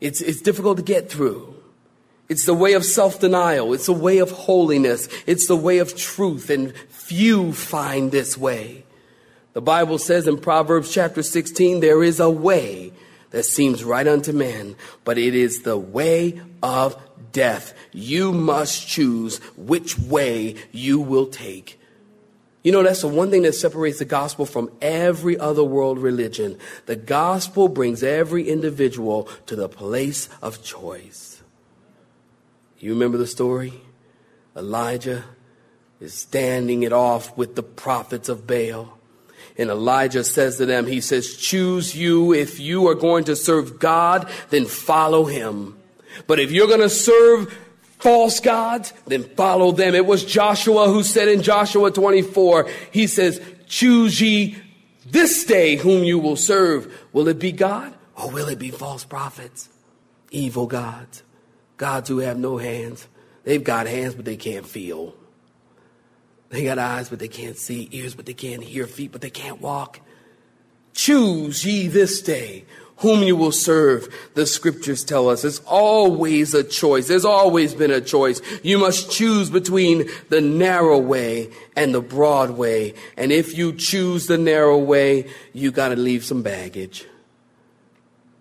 It's, 0.00 0.20
it's 0.20 0.40
difficult 0.40 0.78
to 0.78 0.82
get 0.82 1.10
through. 1.10 1.55
It's 2.28 2.44
the 2.44 2.54
way 2.54 2.72
of 2.72 2.84
self 2.84 3.20
denial. 3.20 3.72
It's 3.72 3.86
the 3.86 3.92
way 3.92 4.18
of 4.18 4.30
holiness. 4.30 5.08
It's 5.26 5.46
the 5.46 5.56
way 5.56 5.78
of 5.78 5.96
truth, 5.96 6.50
and 6.50 6.74
few 6.88 7.52
find 7.52 8.10
this 8.10 8.36
way. 8.36 8.84
The 9.52 9.62
Bible 9.62 9.98
says 9.98 10.26
in 10.28 10.38
Proverbs 10.38 10.92
chapter 10.92 11.22
16, 11.22 11.80
there 11.80 12.02
is 12.02 12.20
a 12.20 12.28
way 12.28 12.92
that 13.30 13.44
seems 13.44 13.84
right 13.84 14.06
unto 14.06 14.32
man, 14.32 14.76
but 15.04 15.18
it 15.18 15.34
is 15.34 15.62
the 15.62 15.78
way 15.78 16.40
of 16.62 16.96
death. 17.32 17.72
You 17.92 18.32
must 18.32 18.86
choose 18.86 19.38
which 19.56 19.98
way 19.98 20.56
you 20.72 21.00
will 21.00 21.26
take. 21.26 21.80
You 22.62 22.72
know, 22.72 22.82
that's 22.82 23.02
the 23.02 23.08
one 23.08 23.30
thing 23.30 23.42
that 23.42 23.54
separates 23.54 24.00
the 24.00 24.04
gospel 24.04 24.44
from 24.44 24.70
every 24.82 25.38
other 25.38 25.62
world 25.62 25.98
religion. 25.98 26.58
The 26.86 26.96
gospel 26.96 27.68
brings 27.68 28.02
every 28.02 28.48
individual 28.48 29.28
to 29.46 29.54
the 29.54 29.68
place 29.68 30.28
of 30.42 30.64
choice. 30.64 31.35
You 32.78 32.92
remember 32.92 33.18
the 33.18 33.26
story? 33.26 33.72
Elijah 34.56 35.24
is 36.00 36.14
standing 36.14 36.82
it 36.82 36.92
off 36.92 37.36
with 37.36 37.56
the 37.56 37.62
prophets 37.62 38.28
of 38.28 38.46
Baal. 38.46 38.98
And 39.58 39.70
Elijah 39.70 40.24
says 40.24 40.58
to 40.58 40.66
them, 40.66 40.86
he 40.86 41.00
says, 41.00 41.36
choose 41.36 41.96
you. 41.96 42.34
If 42.34 42.60
you 42.60 42.88
are 42.88 42.94
going 42.94 43.24
to 43.24 43.36
serve 43.36 43.78
God, 43.78 44.28
then 44.50 44.66
follow 44.66 45.24
him. 45.24 45.78
But 46.26 46.38
if 46.38 46.50
you're 46.50 46.66
going 46.66 46.80
to 46.80 46.90
serve 46.90 47.56
false 47.98 48.40
gods, 48.40 48.92
then 49.06 49.22
follow 49.22 49.72
them. 49.72 49.94
It 49.94 50.04
was 50.04 50.24
Joshua 50.24 50.88
who 50.88 51.02
said 51.02 51.28
in 51.28 51.42
Joshua 51.42 51.90
24, 51.90 52.68
he 52.90 53.06
says, 53.06 53.40
choose 53.66 54.20
ye 54.20 54.56
this 55.06 55.44
day 55.44 55.76
whom 55.76 56.04
you 56.04 56.18
will 56.18 56.36
serve. 56.36 56.92
Will 57.12 57.28
it 57.28 57.38
be 57.38 57.52
God 57.52 57.94
or 58.16 58.30
will 58.30 58.48
it 58.48 58.58
be 58.58 58.70
false 58.70 59.04
prophets? 59.04 59.70
Evil 60.30 60.66
gods. 60.66 61.22
Gods 61.76 62.08
who 62.08 62.18
have 62.18 62.38
no 62.38 62.56
hands. 62.58 63.06
They've 63.44 63.62
got 63.62 63.86
hands, 63.86 64.14
but 64.14 64.24
they 64.24 64.36
can't 64.36 64.66
feel. 64.66 65.14
They 66.48 66.64
got 66.64 66.78
eyes, 66.78 67.08
but 67.08 67.18
they 67.18 67.28
can't 67.28 67.56
see, 67.56 67.88
ears, 67.92 68.14
but 68.14 68.26
they 68.26 68.34
can't 68.34 68.62
hear, 68.62 68.86
feet, 68.86 69.12
but 69.12 69.20
they 69.20 69.30
can't 69.30 69.60
walk. 69.60 70.00
Choose 70.94 71.64
ye 71.64 71.88
this 71.88 72.22
day 72.22 72.64
whom 72.98 73.22
you 73.22 73.36
will 73.36 73.52
serve. 73.52 74.08
The 74.34 74.46
scriptures 74.46 75.04
tell 75.04 75.28
us 75.28 75.44
it's 75.44 75.60
always 75.66 76.54
a 76.54 76.64
choice. 76.64 77.08
There's 77.08 77.24
always 77.24 77.74
been 77.74 77.90
a 77.90 78.00
choice. 78.00 78.40
You 78.62 78.78
must 78.78 79.10
choose 79.10 79.50
between 79.50 80.08
the 80.30 80.40
narrow 80.40 80.98
way 80.98 81.50
and 81.76 81.94
the 81.94 82.00
broad 82.00 82.50
way. 82.50 82.94
And 83.16 83.32
if 83.32 83.56
you 83.56 83.72
choose 83.74 84.26
the 84.26 84.38
narrow 84.38 84.78
way, 84.78 85.28
you 85.52 85.70
got 85.70 85.90
to 85.90 85.96
leave 85.96 86.24
some 86.24 86.42
baggage. 86.42 87.06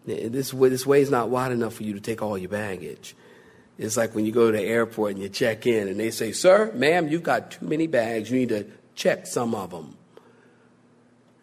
This 0.06 0.54
way, 0.54 0.70
this 0.70 0.86
way 0.86 1.02
is 1.02 1.10
not 1.10 1.30
wide 1.30 1.52
enough 1.52 1.74
for 1.74 1.84
you 1.84 1.94
to 1.94 2.00
take 2.00 2.22
all 2.22 2.38
your 2.38 2.50
baggage. 2.50 3.16
It's 3.78 3.98
like 3.98 4.16
when 4.16 4.26
you 4.26 4.32
go 4.32 4.52
to 4.52 4.58
the 4.58 4.64
airport 4.64 5.14
and 5.14 5.22
you 5.22 5.30
check 5.30 5.68
in 5.68 5.88
and 5.88 6.00
they 6.00 6.12
say, 6.12 6.32
Sir, 6.32 6.72
ma'am, 6.74 7.10
you've 7.10 7.24
got 7.24 7.52
too 7.52 7.66
many 7.66 7.88
bags. 7.88 8.32
You 8.32 8.40
need 8.40 8.50
to 8.50 8.66
check 8.96 9.28
some 9.28 9.54
of 9.54 9.72
them. 9.72 9.98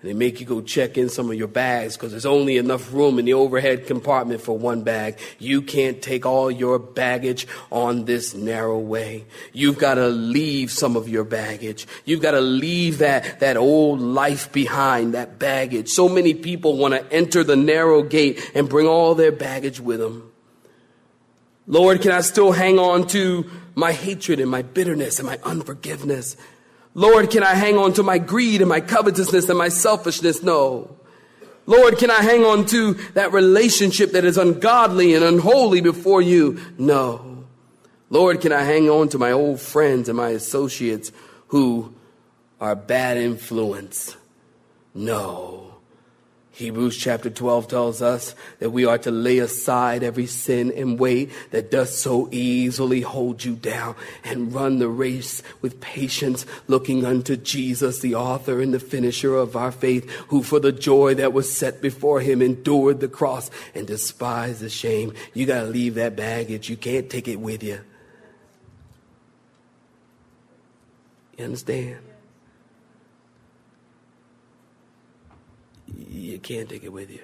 And 0.00 0.10
they 0.10 0.14
make 0.14 0.40
you 0.40 0.46
go 0.46 0.60
check 0.60 0.98
in 0.98 1.08
some 1.08 1.30
of 1.30 1.36
your 1.36 1.46
bags 1.46 1.96
because 1.96 2.10
there's 2.10 2.26
only 2.26 2.56
enough 2.56 2.92
room 2.92 3.20
in 3.20 3.24
the 3.24 3.34
overhead 3.34 3.86
compartment 3.86 4.40
for 4.40 4.58
one 4.58 4.82
bag. 4.82 5.20
You 5.38 5.62
can't 5.62 6.02
take 6.02 6.26
all 6.26 6.50
your 6.50 6.80
baggage 6.80 7.46
on 7.70 8.06
this 8.06 8.34
narrow 8.34 8.80
way. 8.80 9.26
You've 9.52 9.78
got 9.78 9.94
to 9.94 10.08
leave 10.08 10.72
some 10.72 10.96
of 10.96 11.08
your 11.08 11.22
baggage. 11.22 11.86
You've 12.04 12.20
got 12.20 12.32
to 12.32 12.40
leave 12.40 12.98
that, 12.98 13.38
that 13.38 13.56
old 13.56 14.00
life 14.00 14.50
behind, 14.50 15.14
that 15.14 15.38
baggage. 15.38 15.88
So 15.88 16.08
many 16.08 16.34
people 16.34 16.78
want 16.78 16.94
to 16.94 17.12
enter 17.12 17.44
the 17.44 17.56
narrow 17.56 18.02
gate 18.02 18.50
and 18.54 18.68
bring 18.68 18.88
all 18.88 19.14
their 19.14 19.32
baggage 19.32 19.78
with 19.78 20.00
them. 20.00 20.31
Lord, 21.66 22.02
can 22.02 22.12
I 22.12 22.20
still 22.22 22.52
hang 22.52 22.78
on 22.78 23.06
to 23.08 23.48
my 23.74 23.92
hatred 23.92 24.40
and 24.40 24.50
my 24.50 24.62
bitterness 24.62 25.18
and 25.18 25.26
my 25.26 25.38
unforgiveness? 25.44 26.36
Lord, 26.94 27.30
can 27.30 27.42
I 27.42 27.54
hang 27.54 27.78
on 27.78 27.92
to 27.94 28.02
my 28.02 28.18
greed 28.18 28.60
and 28.60 28.68
my 28.68 28.80
covetousness 28.80 29.48
and 29.48 29.58
my 29.58 29.68
selfishness? 29.68 30.42
No. 30.42 30.96
Lord, 31.66 31.98
can 31.98 32.10
I 32.10 32.22
hang 32.22 32.44
on 32.44 32.66
to 32.66 32.94
that 33.14 33.32
relationship 33.32 34.12
that 34.12 34.24
is 34.24 34.36
ungodly 34.36 35.14
and 35.14 35.24
unholy 35.24 35.80
before 35.80 36.20
you? 36.20 36.60
No. 36.76 37.44
Lord, 38.10 38.40
can 38.40 38.52
I 38.52 38.62
hang 38.62 38.90
on 38.90 39.08
to 39.10 39.18
my 39.18 39.32
old 39.32 39.60
friends 39.60 40.08
and 40.08 40.18
my 40.18 40.30
associates 40.30 41.12
who 41.48 41.94
are 42.60 42.74
bad 42.74 43.16
influence? 43.16 44.16
No. 44.94 45.71
Hebrews 46.54 46.98
chapter 46.98 47.30
12 47.30 47.68
tells 47.68 48.02
us 48.02 48.34
that 48.58 48.70
we 48.70 48.84
are 48.84 48.98
to 48.98 49.10
lay 49.10 49.38
aside 49.38 50.02
every 50.02 50.26
sin 50.26 50.70
and 50.70 50.98
weight 50.98 51.32
that 51.50 51.70
does 51.70 51.96
so 51.98 52.28
easily 52.30 53.00
hold 53.00 53.42
you 53.42 53.54
down 53.54 53.96
and 54.22 54.52
run 54.52 54.78
the 54.78 54.88
race 54.88 55.42
with 55.62 55.80
patience, 55.80 56.44
looking 56.68 57.06
unto 57.06 57.36
Jesus, 57.36 58.00
the 58.00 58.14
author 58.16 58.60
and 58.60 58.74
the 58.74 58.78
finisher 58.78 59.34
of 59.34 59.56
our 59.56 59.72
faith, 59.72 60.10
who 60.28 60.42
for 60.42 60.60
the 60.60 60.72
joy 60.72 61.14
that 61.14 61.32
was 61.32 61.50
set 61.50 61.80
before 61.80 62.20
him 62.20 62.42
endured 62.42 63.00
the 63.00 63.08
cross 63.08 63.50
and 63.74 63.86
despised 63.86 64.60
the 64.60 64.68
shame. 64.68 65.14
You 65.32 65.46
got 65.46 65.62
to 65.62 65.66
leave 65.66 65.94
that 65.94 66.16
baggage. 66.16 66.68
You 66.68 66.76
can't 66.76 67.08
take 67.08 67.28
it 67.28 67.40
with 67.40 67.62
you. 67.62 67.80
You 71.38 71.46
understand? 71.46 72.11
You 75.96 76.38
can't 76.38 76.68
take 76.68 76.84
it 76.84 76.92
with 76.92 77.10
you. 77.10 77.22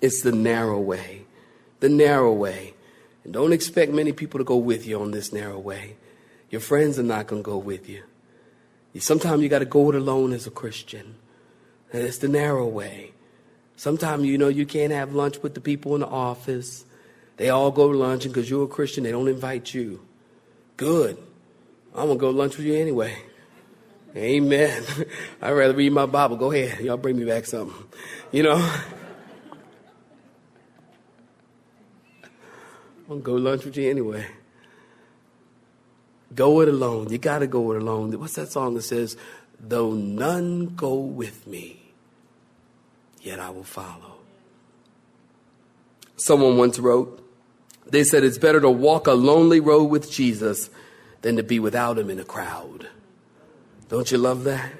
It's 0.00 0.22
the 0.22 0.32
narrow 0.32 0.80
way. 0.80 1.24
The 1.80 1.88
narrow 1.88 2.32
way. 2.32 2.74
And 3.24 3.32
don't 3.32 3.52
expect 3.52 3.92
many 3.92 4.12
people 4.12 4.38
to 4.38 4.44
go 4.44 4.56
with 4.56 4.86
you 4.86 5.00
on 5.00 5.10
this 5.10 5.32
narrow 5.32 5.58
way. 5.58 5.96
Your 6.50 6.60
friends 6.60 6.98
are 6.98 7.02
not 7.02 7.26
going 7.26 7.42
to 7.42 7.46
go 7.46 7.58
with 7.58 7.88
you. 7.88 8.02
Sometimes 8.98 9.42
you 9.42 9.48
got 9.48 9.58
to 9.58 9.66
go 9.66 9.90
it 9.90 9.94
alone 9.94 10.32
as 10.32 10.46
a 10.46 10.50
Christian. 10.50 11.16
And 11.92 12.02
it's 12.02 12.18
the 12.18 12.28
narrow 12.28 12.66
way. 12.66 13.12
Sometimes 13.76 14.24
you 14.24 14.38
know 14.38 14.48
you 14.48 14.64
can't 14.64 14.92
have 14.92 15.12
lunch 15.12 15.42
with 15.42 15.54
the 15.54 15.60
people 15.60 15.94
in 15.94 16.00
the 16.00 16.06
office. 16.06 16.84
They 17.36 17.50
all 17.50 17.70
go 17.70 17.92
to 17.92 17.98
lunch, 17.98 18.24
and 18.24 18.32
because 18.32 18.48
you're 18.48 18.64
a 18.64 18.68
Christian, 18.68 19.04
they 19.04 19.10
don't 19.10 19.28
invite 19.28 19.74
you. 19.74 20.06
Good. 20.78 21.18
I'm 21.94 22.06
going 22.06 22.18
to 22.18 22.20
go 22.20 22.30
lunch 22.30 22.56
with 22.56 22.66
you 22.66 22.74
anyway. 22.74 23.16
Amen. 24.14 24.84
I'd 25.42 25.50
rather 25.50 25.74
read 25.74 25.92
my 25.92 26.06
Bible. 26.06 26.36
Go 26.36 26.52
ahead. 26.52 26.80
Y'all 26.80 26.96
bring 26.96 27.16
me 27.18 27.24
back 27.24 27.46
something. 27.46 27.74
You 28.32 28.44
know? 28.44 28.56
I'm 33.08 33.20
going 33.20 33.20
to 33.20 33.24
go 33.24 33.34
lunch 33.34 33.64
with 33.64 33.76
you 33.76 33.90
anyway. 33.90 34.26
Go 36.34 36.60
it 36.60 36.68
alone. 36.68 37.10
You 37.10 37.18
got 37.18 37.38
to 37.38 37.46
go 37.46 37.72
it 37.72 37.82
alone. 37.82 38.18
What's 38.18 38.34
that 38.34 38.50
song 38.50 38.74
that 38.74 38.82
says, 38.82 39.16
Though 39.60 39.92
none 39.92 40.74
go 40.74 40.94
with 40.94 41.46
me, 41.46 41.82
yet 43.22 43.40
I 43.40 43.50
will 43.50 43.64
follow? 43.64 44.16
Someone 46.16 46.56
once 46.56 46.78
wrote, 46.78 47.22
they 47.86 48.04
said 48.04 48.24
it's 48.24 48.38
better 48.38 48.60
to 48.60 48.70
walk 48.70 49.06
a 49.06 49.12
lonely 49.12 49.60
road 49.60 49.84
with 49.84 50.10
Jesus 50.10 50.70
than 51.22 51.36
to 51.36 51.42
be 51.42 51.58
without 51.58 51.98
him 51.98 52.10
in 52.10 52.18
a 52.18 52.24
crowd. 52.24 52.88
Don't 53.88 54.10
you 54.10 54.18
love 54.18 54.44
that? 54.44 54.72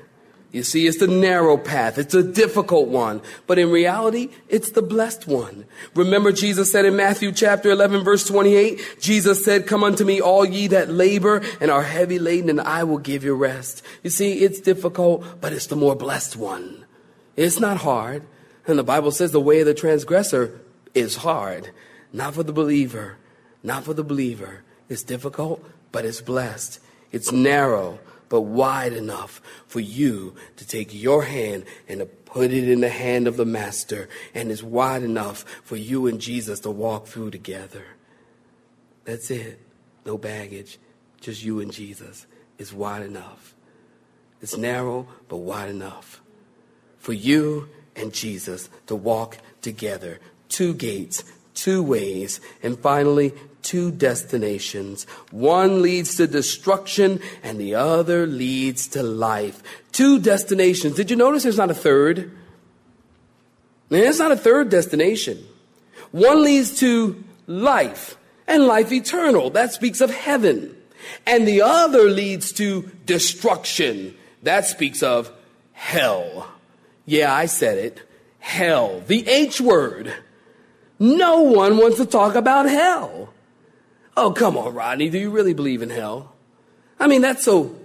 You 0.53 0.63
see, 0.63 0.87
it's 0.87 0.99
the 0.99 1.07
narrow 1.07 1.59
path. 1.59 1.99
It's 1.99 2.15
a 2.15 2.23
difficult 2.23 2.89
one. 2.89 3.21
But 3.47 3.59
in 3.59 3.71
reality, 3.71 4.31
it's 4.49 4.71
the 4.71 4.81
blessed 4.81 5.27
one. 5.27 5.67
Remember 5.95 6.33
Jesus 6.33 6.73
said 6.73 6.87
in 6.87 6.97
Matthew 6.97 7.33
chapter 7.33 7.71
11 7.71 8.05
verse 8.05 8.27
28, 8.27 8.99
Jesus 9.01 9.45
said, 9.45 9.67
come 9.67 9.85
unto 9.85 10.05
me 10.05 10.21
all 10.21 10.47
ye 10.47 10.69
that 10.69 10.89
labor 10.89 11.43
and 11.61 11.71
are 11.71 11.83
heavy 11.83 12.19
laden 12.19 12.49
and 12.49 12.61
I 12.61 12.85
will 12.85 12.99
give 12.99 13.23
you 13.23 13.35
rest. 13.35 13.83
You 14.03 14.11
see, 14.11 14.45
it's 14.45 14.61
difficult, 14.61 15.41
but 15.41 15.53
it's 15.53 15.67
the 15.67 15.77
more 15.77 15.95
blessed 15.95 16.37
one. 16.37 16.87
It's 17.37 17.61
not 17.61 17.77
hard. 17.79 18.23
And 18.67 18.79
the 18.79 18.85
Bible 18.85 19.11
says 19.11 19.33
the 19.33 19.41
way 19.41 19.61
of 19.61 19.67
the 19.67 19.75
transgressor 19.75 20.59
is 20.95 21.17
hard. 21.17 21.71
Not 22.13 22.35
for 22.35 22.45
the 22.45 22.53
believer. 22.53 23.19
Not 23.63 23.85
for 23.85 23.93
the 23.93 24.05
believer. 24.05 24.63
It's 24.89 25.03
difficult, 25.03 25.63
but 25.93 26.05
it's 26.05 26.21
blessed. 26.21 26.81
It's 27.13 27.31
narrow, 27.31 27.99
but 28.29 28.43
wide 28.43 28.93
enough 28.93 29.41
for 29.67 29.81
you 29.81 30.35
to 30.57 30.67
take 30.67 30.93
your 30.93 31.25
hand 31.25 31.65
and 31.89 32.01
to 32.01 32.07
put 32.07 32.53
it 32.53 32.69
in 32.69 32.81
the 32.81 32.89
hand 32.89 33.27
of 33.27 33.37
the 33.37 33.45
master 33.45 34.09
and 34.35 34.51
it's 34.51 34.63
wide 34.63 35.03
enough 35.03 35.45
for 35.63 35.77
you 35.77 36.07
and 36.07 36.21
Jesus 36.21 36.61
to 36.61 36.71
walk 36.71 37.07
through 37.07 37.31
together. 37.31 37.85
That's 39.05 39.31
it. 39.31 39.61
No 40.05 40.19
baggage. 40.19 40.79
Just 41.21 41.43
you 41.43 41.61
and 41.61 41.73
Jesus. 41.73 42.27
It's 42.59 42.73
wide 42.73 43.03
enough. 43.03 43.55
It's 44.41 44.57
narrow, 44.57 45.07
but 45.29 45.39
wide 45.39 45.69
enough 45.69 46.21
for 47.07 47.13
you 47.13 47.69
and 47.95 48.13
Jesus 48.13 48.69
to 48.89 48.97
walk 48.97 49.39
together. 49.63 50.19
Two 50.49 50.75
gates, 50.75 51.23
two 51.67 51.83
ways, 51.83 52.41
and 52.63 52.79
finally, 52.79 53.35
two 53.61 53.91
destinations. 53.91 55.03
One 55.33 55.83
leads 55.83 56.15
to 56.15 56.29
destruction 56.29 57.21
and 57.43 57.59
the 57.59 57.75
other 57.75 58.25
leads 58.25 58.87
to 58.95 59.03
life. 59.03 59.65
Two 59.91 60.21
destinations. 60.21 60.95
Did 60.95 61.11
you 61.11 61.17
notice 61.17 61.43
there's 61.43 61.57
not 61.57 61.73
a 61.73 61.75
third? 61.75 62.31
There's 63.89 64.21
not 64.21 64.31
a 64.31 64.37
third 64.37 64.69
destination. 64.69 65.45
One 66.13 66.45
leads 66.45 66.79
to 66.79 67.25
life 67.49 68.17
and 68.47 68.69
life 68.69 68.93
eternal. 68.93 69.51
That 69.51 69.73
speaks 69.73 70.01
of 70.01 70.11
heaven. 70.15 70.73
And 71.27 71.49
the 71.49 71.63
other 71.63 72.09
leads 72.09 72.53
to 72.53 72.89
destruction. 73.07 74.15
That 74.45 74.67
speaks 74.67 75.03
of 75.03 75.33
hell. 75.73 76.49
Yeah, 77.07 77.35
I 77.35 77.47
said 77.47 77.79
it. 77.79 78.09
Hell. 78.39 79.03
The 79.05 79.27
H 79.27 79.61
word. 79.61 80.15
No 80.99 81.43
one 81.43 81.77
wants 81.77 81.99
to 81.99 82.07
talk 82.07 82.35
about 82.35 82.69
hell. 82.69 83.33
Oh, 84.17 84.33
come 84.33 84.57
on, 84.57 84.75
Rodney. 84.75 85.11
Do 85.11 85.19
you 85.19 85.31
really 85.31 85.53
believe 85.53 85.83
in 85.83 85.91
hell? 85.91 86.35
I 86.99 87.07
mean, 87.07 87.21
that's 87.21 87.45
so 87.45 87.77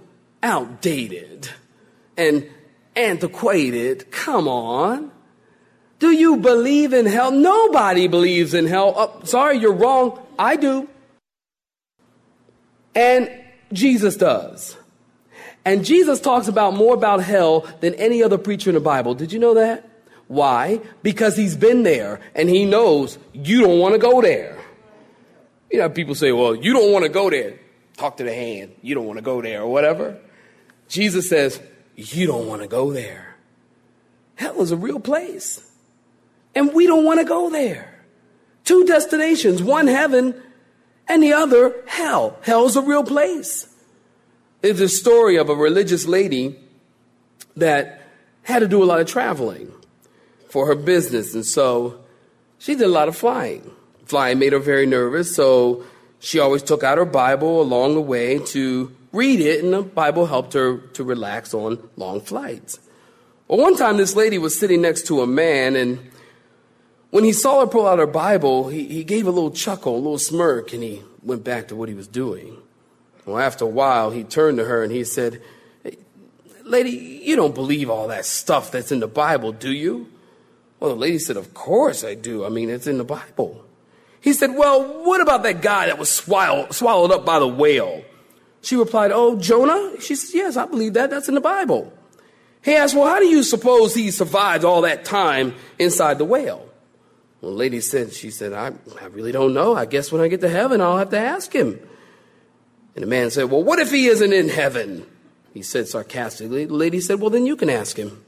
outdated 0.42 1.50
and 2.16 2.48
antiquated. 2.96 4.10
Come 4.10 4.48
on. 4.48 5.10
Do 5.98 6.10
you 6.10 6.38
believe 6.38 6.92
in 6.92 7.06
hell? 7.06 7.30
Nobody 7.30 8.08
believes 8.08 8.54
in 8.54 8.66
hell. 8.66 8.94
Oh, 8.96 9.20
sorry, 9.24 9.58
you're 9.58 9.74
wrong. 9.74 10.18
I 10.38 10.56
do. 10.56 10.88
And 12.94 13.30
Jesus 13.72 14.16
does. 14.16 14.76
And 15.64 15.84
Jesus 15.84 16.20
talks 16.20 16.48
about 16.48 16.74
more 16.74 16.94
about 16.94 17.22
hell 17.22 17.66
than 17.80 17.94
any 17.94 18.22
other 18.22 18.38
preacher 18.38 18.70
in 18.70 18.74
the 18.74 18.80
Bible. 18.80 19.14
Did 19.14 19.32
you 19.32 19.38
know 19.38 19.54
that? 19.54 19.88
Why? 20.32 20.80
Because 21.02 21.36
he's 21.36 21.54
been 21.54 21.82
there 21.82 22.18
and 22.34 22.48
he 22.48 22.64
knows 22.64 23.18
you 23.34 23.60
don't 23.60 23.78
want 23.78 23.92
to 23.92 23.98
go 23.98 24.22
there. 24.22 24.58
You 25.70 25.80
know, 25.80 25.90
people 25.90 26.14
say, 26.14 26.32
well, 26.32 26.54
you 26.54 26.72
don't 26.72 26.90
want 26.90 27.04
to 27.04 27.10
go 27.10 27.28
there. 27.28 27.58
Talk 27.98 28.16
to 28.16 28.24
the 28.24 28.32
hand. 28.32 28.74
You 28.80 28.94
don't 28.94 29.04
want 29.04 29.18
to 29.18 29.22
go 29.22 29.42
there 29.42 29.60
or 29.60 29.70
whatever. 29.70 30.18
Jesus 30.88 31.28
says, 31.28 31.60
you 31.96 32.26
don't 32.26 32.46
want 32.46 32.62
to 32.62 32.66
go 32.66 32.94
there. 32.94 33.36
Hell 34.36 34.62
is 34.62 34.70
a 34.70 34.76
real 34.76 35.00
place. 35.00 35.70
And 36.54 36.72
we 36.72 36.86
don't 36.86 37.04
want 37.04 37.20
to 37.20 37.26
go 37.26 37.50
there. 37.50 38.02
Two 38.64 38.86
destinations, 38.86 39.62
one 39.62 39.86
heaven 39.86 40.34
and 41.08 41.22
the 41.22 41.34
other 41.34 41.74
hell. 41.86 42.38
Hell's 42.40 42.76
a 42.76 42.80
real 42.80 43.04
place. 43.04 43.68
It's 44.62 44.80
a 44.80 44.88
story 44.88 45.36
of 45.36 45.50
a 45.50 45.54
religious 45.54 46.06
lady 46.06 46.58
that 47.54 48.00
had 48.44 48.60
to 48.60 48.66
do 48.66 48.82
a 48.82 48.86
lot 48.86 48.98
of 48.98 49.06
traveling 49.06 49.70
for 50.52 50.66
her 50.66 50.74
business. 50.74 51.34
And 51.34 51.46
so 51.46 51.98
she 52.58 52.74
did 52.74 52.84
a 52.84 52.88
lot 52.88 53.08
of 53.08 53.16
flying. 53.16 53.70
Flying 54.04 54.38
made 54.38 54.52
her 54.52 54.58
very 54.58 54.84
nervous, 54.84 55.34
so 55.34 55.82
she 56.18 56.38
always 56.38 56.62
took 56.62 56.82
out 56.82 56.98
her 56.98 57.06
Bible 57.06 57.62
along 57.62 57.94
the 57.94 58.02
way 58.02 58.38
to 58.38 58.94
read 59.12 59.40
it, 59.40 59.64
and 59.64 59.72
the 59.72 59.80
Bible 59.80 60.26
helped 60.26 60.52
her 60.52 60.76
to 60.76 61.04
relax 61.04 61.54
on 61.54 61.78
long 61.96 62.20
flights. 62.20 62.78
Well, 63.48 63.60
one 63.60 63.76
time 63.76 63.96
this 63.96 64.14
lady 64.14 64.36
was 64.36 64.58
sitting 64.60 64.82
next 64.82 65.06
to 65.06 65.22
a 65.22 65.26
man, 65.26 65.74
and 65.74 66.10
when 67.08 67.24
he 67.24 67.32
saw 67.32 67.60
her 67.60 67.66
pull 67.66 67.86
out 67.86 67.98
her 67.98 68.06
Bible, 68.06 68.68
he, 68.68 68.84
he 68.88 69.04
gave 69.04 69.26
a 69.26 69.30
little 69.30 69.52
chuckle, 69.52 69.94
a 69.94 69.96
little 69.96 70.18
smirk, 70.18 70.74
and 70.74 70.82
he 70.82 71.02
went 71.22 71.44
back 71.44 71.68
to 71.68 71.76
what 71.76 71.88
he 71.88 71.94
was 71.94 72.08
doing. 72.08 72.58
Well, 73.24 73.38
after 73.38 73.64
a 73.64 73.68
while, 73.68 74.10
he 74.10 74.22
turned 74.22 74.58
to 74.58 74.66
her 74.66 74.82
and 74.82 74.92
he 74.92 75.04
said, 75.04 75.40
hey, 75.82 75.96
Lady, 76.64 76.90
you 77.24 77.36
don't 77.36 77.54
believe 77.54 77.88
all 77.88 78.08
that 78.08 78.26
stuff 78.26 78.70
that's 78.70 78.92
in 78.92 79.00
the 79.00 79.08
Bible, 79.08 79.52
do 79.52 79.72
you? 79.72 80.08
Well, 80.82 80.90
the 80.90 81.00
lady 81.00 81.20
said, 81.20 81.36
Of 81.36 81.54
course 81.54 82.02
I 82.02 82.14
do. 82.14 82.44
I 82.44 82.48
mean, 82.48 82.68
it's 82.68 82.88
in 82.88 82.98
the 82.98 83.04
Bible. 83.04 83.64
He 84.20 84.32
said, 84.32 84.56
Well, 84.56 85.04
what 85.04 85.20
about 85.20 85.44
that 85.44 85.62
guy 85.62 85.86
that 85.86 85.96
was 85.96 86.10
swallowed, 86.10 86.74
swallowed 86.74 87.12
up 87.12 87.24
by 87.24 87.38
the 87.38 87.46
whale? 87.46 88.02
She 88.62 88.74
replied, 88.74 89.12
Oh, 89.14 89.38
Jonah? 89.38 90.00
She 90.00 90.16
said, 90.16 90.34
Yes, 90.34 90.56
I 90.56 90.66
believe 90.66 90.94
that. 90.94 91.08
That's 91.08 91.28
in 91.28 91.36
the 91.36 91.40
Bible. 91.40 91.92
He 92.64 92.74
asked, 92.74 92.96
Well, 92.96 93.06
how 93.06 93.20
do 93.20 93.26
you 93.26 93.44
suppose 93.44 93.94
he 93.94 94.10
survived 94.10 94.64
all 94.64 94.80
that 94.80 95.04
time 95.04 95.54
inside 95.78 96.18
the 96.18 96.24
whale? 96.24 96.68
Well, 97.40 97.52
the 97.52 97.58
lady 97.58 97.80
said, 97.80 98.12
She 98.12 98.32
said, 98.32 98.52
I, 98.52 98.72
I 99.00 99.04
really 99.12 99.30
don't 99.30 99.54
know. 99.54 99.76
I 99.76 99.84
guess 99.84 100.10
when 100.10 100.20
I 100.20 100.26
get 100.26 100.40
to 100.40 100.48
heaven, 100.48 100.80
I'll 100.80 100.98
have 100.98 101.10
to 101.10 101.18
ask 101.20 101.52
him. 101.52 101.78
And 102.96 103.04
the 103.04 103.06
man 103.06 103.30
said, 103.30 103.52
Well, 103.52 103.62
what 103.62 103.78
if 103.78 103.92
he 103.92 104.08
isn't 104.08 104.32
in 104.32 104.48
heaven? 104.48 105.06
He 105.54 105.62
said 105.62 105.86
sarcastically. 105.86 106.64
The 106.64 106.74
lady 106.74 106.98
said, 106.98 107.20
Well, 107.20 107.30
then 107.30 107.46
you 107.46 107.54
can 107.54 107.70
ask 107.70 107.96
him. 107.96 108.24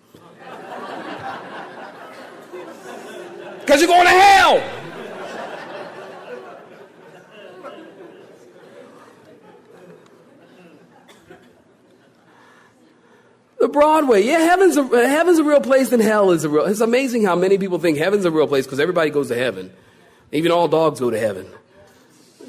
Because 3.64 3.80
you're 3.80 3.88
going 3.88 4.04
to 4.04 4.10
hell. 4.10 4.62
The 13.58 13.68
Broadway, 13.68 14.22
yeah, 14.24 14.40
heaven's 14.40 14.76
a, 14.76 14.82
heaven's 15.08 15.38
a 15.38 15.44
real 15.44 15.62
place 15.62 15.90
and 15.92 16.02
hell 16.02 16.30
is 16.32 16.44
a 16.44 16.50
real. 16.50 16.66
It's 16.66 16.82
amazing 16.82 17.24
how 17.24 17.34
many 17.34 17.56
people 17.56 17.78
think 17.78 17.96
heaven's 17.96 18.26
a 18.26 18.30
real 18.30 18.46
place 18.46 18.66
because 18.66 18.78
everybody 18.78 19.08
goes 19.08 19.28
to 19.28 19.34
heaven. 19.34 19.72
Even 20.32 20.52
all 20.52 20.68
dogs 20.68 21.00
go 21.00 21.08
to 21.08 21.18
heaven. 21.18 21.46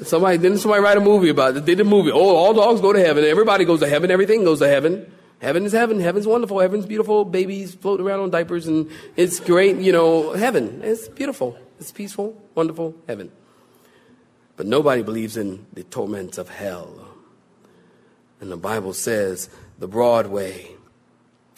Somebody 0.02 0.36
didn't 0.36 0.58
somebody 0.58 0.82
write 0.82 0.98
a 0.98 1.00
movie 1.00 1.30
about 1.30 1.56
it? 1.56 1.64
They 1.64 1.74
did 1.74 1.80
a 1.80 1.88
movie. 1.88 2.10
Oh, 2.10 2.36
all 2.36 2.52
dogs 2.52 2.82
go 2.82 2.92
to 2.92 3.00
heaven. 3.00 3.24
Everybody 3.24 3.64
goes 3.64 3.80
to 3.80 3.88
heaven. 3.88 4.10
Everything 4.10 4.44
goes 4.44 4.58
to 4.58 4.68
heaven. 4.68 5.10
Heaven 5.40 5.64
is 5.64 5.72
heaven. 5.72 6.00
Heaven's 6.00 6.26
wonderful. 6.26 6.60
Heaven's 6.60 6.86
beautiful. 6.86 7.24
Babies 7.24 7.74
floating 7.74 8.06
around 8.06 8.20
on 8.20 8.30
diapers 8.30 8.66
and 8.66 8.90
it's 9.16 9.38
great. 9.40 9.76
You 9.76 9.92
know, 9.92 10.32
heaven. 10.32 10.80
It's 10.82 11.08
beautiful. 11.08 11.58
It's 11.78 11.92
peaceful, 11.92 12.40
wonderful 12.54 12.94
heaven. 13.06 13.30
But 14.56 14.66
nobody 14.66 15.02
believes 15.02 15.36
in 15.36 15.66
the 15.74 15.84
torments 15.84 16.38
of 16.38 16.48
hell. 16.48 17.08
And 18.40 18.50
the 18.50 18.56
Bible 18.56 18.94
says 18.94 19.50
the 19.78 19.88
broad 19.88 20.28
way 20.28 20.76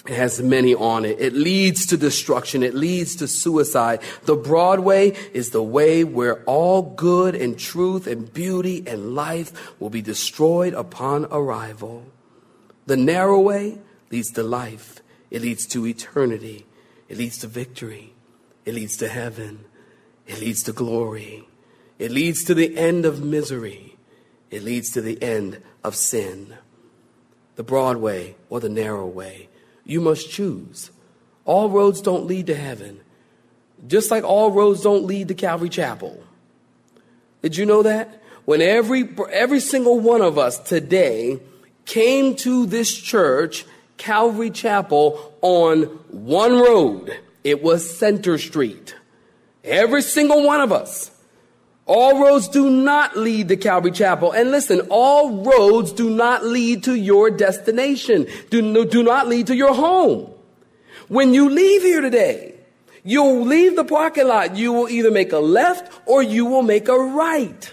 it 0.08 0.14
has 0.14 0.40
many 0.40 0.74
on 0.74 1.04
it. 1.04 1.20
It 1.20 1.34
leads 1.34 1.86
to 1.86 1.98
destruction. 1.98 2.62
It 2.62 2.74
leads 2.74 3.16
to 3.16 3.28
suicide. 3.28 4.00
The 4.24 4.36
broad 4.36 4.80
way 4.80 5.14
is 5.34 5.50
the 5.50 5.62
way 5.62 6.02
where 6.02 6.42
all 6.44 6.80
good 6.80 7.34
and 7.34 7.58
truth 7.58 8.06
and 8.06 8.32
beauty 8.32 8.82
and 8.86 9.14
life 9.14 9.78
will 9.78 9.90
be 9.90 10.00
destroyed 10.00 10.72
upon 10.72 11.26
arrival. 11.26 12.06
The 12.88 12.96
narrow 12.96 13.38
way 13.38 13.76
leads 14.10 14.30
to 14.30 14.42
life. 14.42 15.02
It 15.30 15.42
leads 15.42 15.66
to 15.66 15.86
eternity. 15.86 16.64
It 17.10 17.18
leads 17.18 17.36
to 17.40 17.46
victory. 17.46 18.14
It 18.64 18.72
leads 18.72 18.96
to 18.96 19.08
heaven. 19.08 19.66
It 20.26 20.40
leads 20.40 20.62
to 20.62 20.72
glory. 20.72 21.46
It 21.98 22.10
leads 22.10 22.44
to 22.44 22.54
the 22.54 22.78
end 22.78 23.04
of 23.04 23.22
misery. 23.22 23.98
It 24.50 24.62
leads 24.62 24.90
to 24.92 25.02
the 25.02 25.22
end 25.22 25.60
of 25.84 25.96
sin. 25.96 26.54
The 27.56 27.62
broad 27.62 27.98
way 27.98 28.36
or 28.48 28.58
the 28.58 28.70
narrow 28.70 29.06
way 29.06 29.50
you 29.84 30.00
must 30.00 30.30
choose. 30.30 30.90
All 31.44 31.68
roads 31.68 32.00
don't 32.00 32.24
lead 32.24 32.46
to 32.46 32.54
heaven, 32.54 33.00
just 33.86 34.10
like 34.10 34.24
all 34.24 34.50
roads 34.50 34.80
don't 34.80 35.04
lead 35.04 35.28
to 35.28 35.34
Calvary 35.34 35.68
Chapel. 35.68 36.22
Did 37.42 37.54
you 37.54 37.66
know 37.66 37.82
that? 37.82 38.22
When 38.46 38.62
every, 38.62 39.06
every 39.30 39.60
single 39.60 40.00
one 40.00 40.22
of 40.22 40.38
us 40.38 40.58
today 40.58 41.38
came 41.88 42.36
to 42.36 42.66
this 42.66 42.94
church, 42.94 43.64
Calvary 43.96 44.50
Chapel, 44.50 45.34
on 45.42 45.84
one 46.10 46.60
road, 46.60 47.18
it 47.42 47.62
was 47.62 47.98
Center 47.98 48.38
Street. 48.38 48.94
Every 49.64 50.02
single 50.02 50.44
one 50.44 50.60
of 50.60 50.70
us. 50.70 51.10
All 51.86 52.22
roads 52.22 52.48
do 52.48 52.68
not 52.68 53.16
lead 53.16 53.48
to 53.48 53.56
Calvary 53.56 53.92
Chapel. 53.92 54.32
And 54.32 54.50
listen, 54.50 54.82
all 54.90 55.42
roads 55.42 55.90
do 55.90 56.10
not 56.10 56.44
lead 56.44 56.84
to 56.84 56.94
your 56.94 57.30
destination, 57.30 58.26
do, 58.50 58.84
do 58.84 59.02
not 59.02 59.26
lead 59.26 59.46
to 59.46 59.56
your 59.56 59.74
home. 59.74 60.30
When 61.08 61.32
you 61.32 61.48
leave 61.48 61.82
here 61.82 62.02
today, 62.02 62.54
you'll 63.02 63.46
leave 63.46 63.74
the 63.74 63.84
parking 63.84 64.28
lot. 64.28 64.56
You 64.56 64.74
will 64.74 64.90
either 64.90 65.10
make 65.10 65.32
a 65.32 65.38
left 65.38 65.98
or 66.04 66.22
you 66.22 66.44
will 66.44 66.62
make 66.62 66.88
a 66.88 66.98
right. 66.98 67.72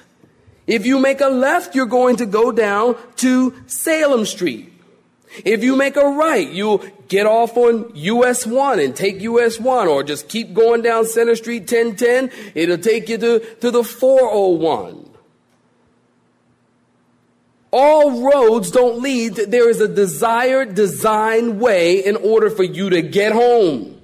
If 0.67 0.85
you 0.85 0.99
make 0.99 1.21
a 1.21 1.27
left, 1.27 1.75
you're 1.75 1.85
going 1.85 2.15
to 2.17 2.25
go 2.25 2.51
down 2.51 2.95
to 3.17 3.53
Salem 3.67 4.25
Street. 4.25 4.71
If 5.43 5.63
you 5.63 5.75
make 5.75 5.97
a 5.97 6.07
right, 6.07 6.49
you'll 6.49 6.83
get 7.07 7.25
off 7.25 7.57
on 7.57 7.91
US 7.93 8.45
1 8.45 8.79
and 8.79 8.95
take 8.95 9.21
US 9.21 9.59
1 9.59 9.87
or 9.87 10.03
just 10.03 10.29
keep 10.29 10.53
going 10.53 10.81
down 10.81 11.05
Center 11.05 11.35
Street 11.35 11.61
1010. 11.61 12.31
It'll 12.55 12.77
take 12.77 13.09
you 13.09 13.17
to, 13.17 13.39
to 13.55 13.71
the 13.71 13.83
401. 13.83 15.09
All 17.71 18.23
roads 18.31 18.71
don't 18.71 19.01
lead. 19.01 19.35
There 19.35 19.69
is 19.69 19.81
a 19.81 19.87
desired 19.87 20.75
design 20.75 21.59
way 21.59 22.05
in 22.05 22.15
order 22.15 22.49
for 22.49 22.63
you 22.63 22.89
to 22.91 23.01
get 23.01 23.33
home. 23.33 23.94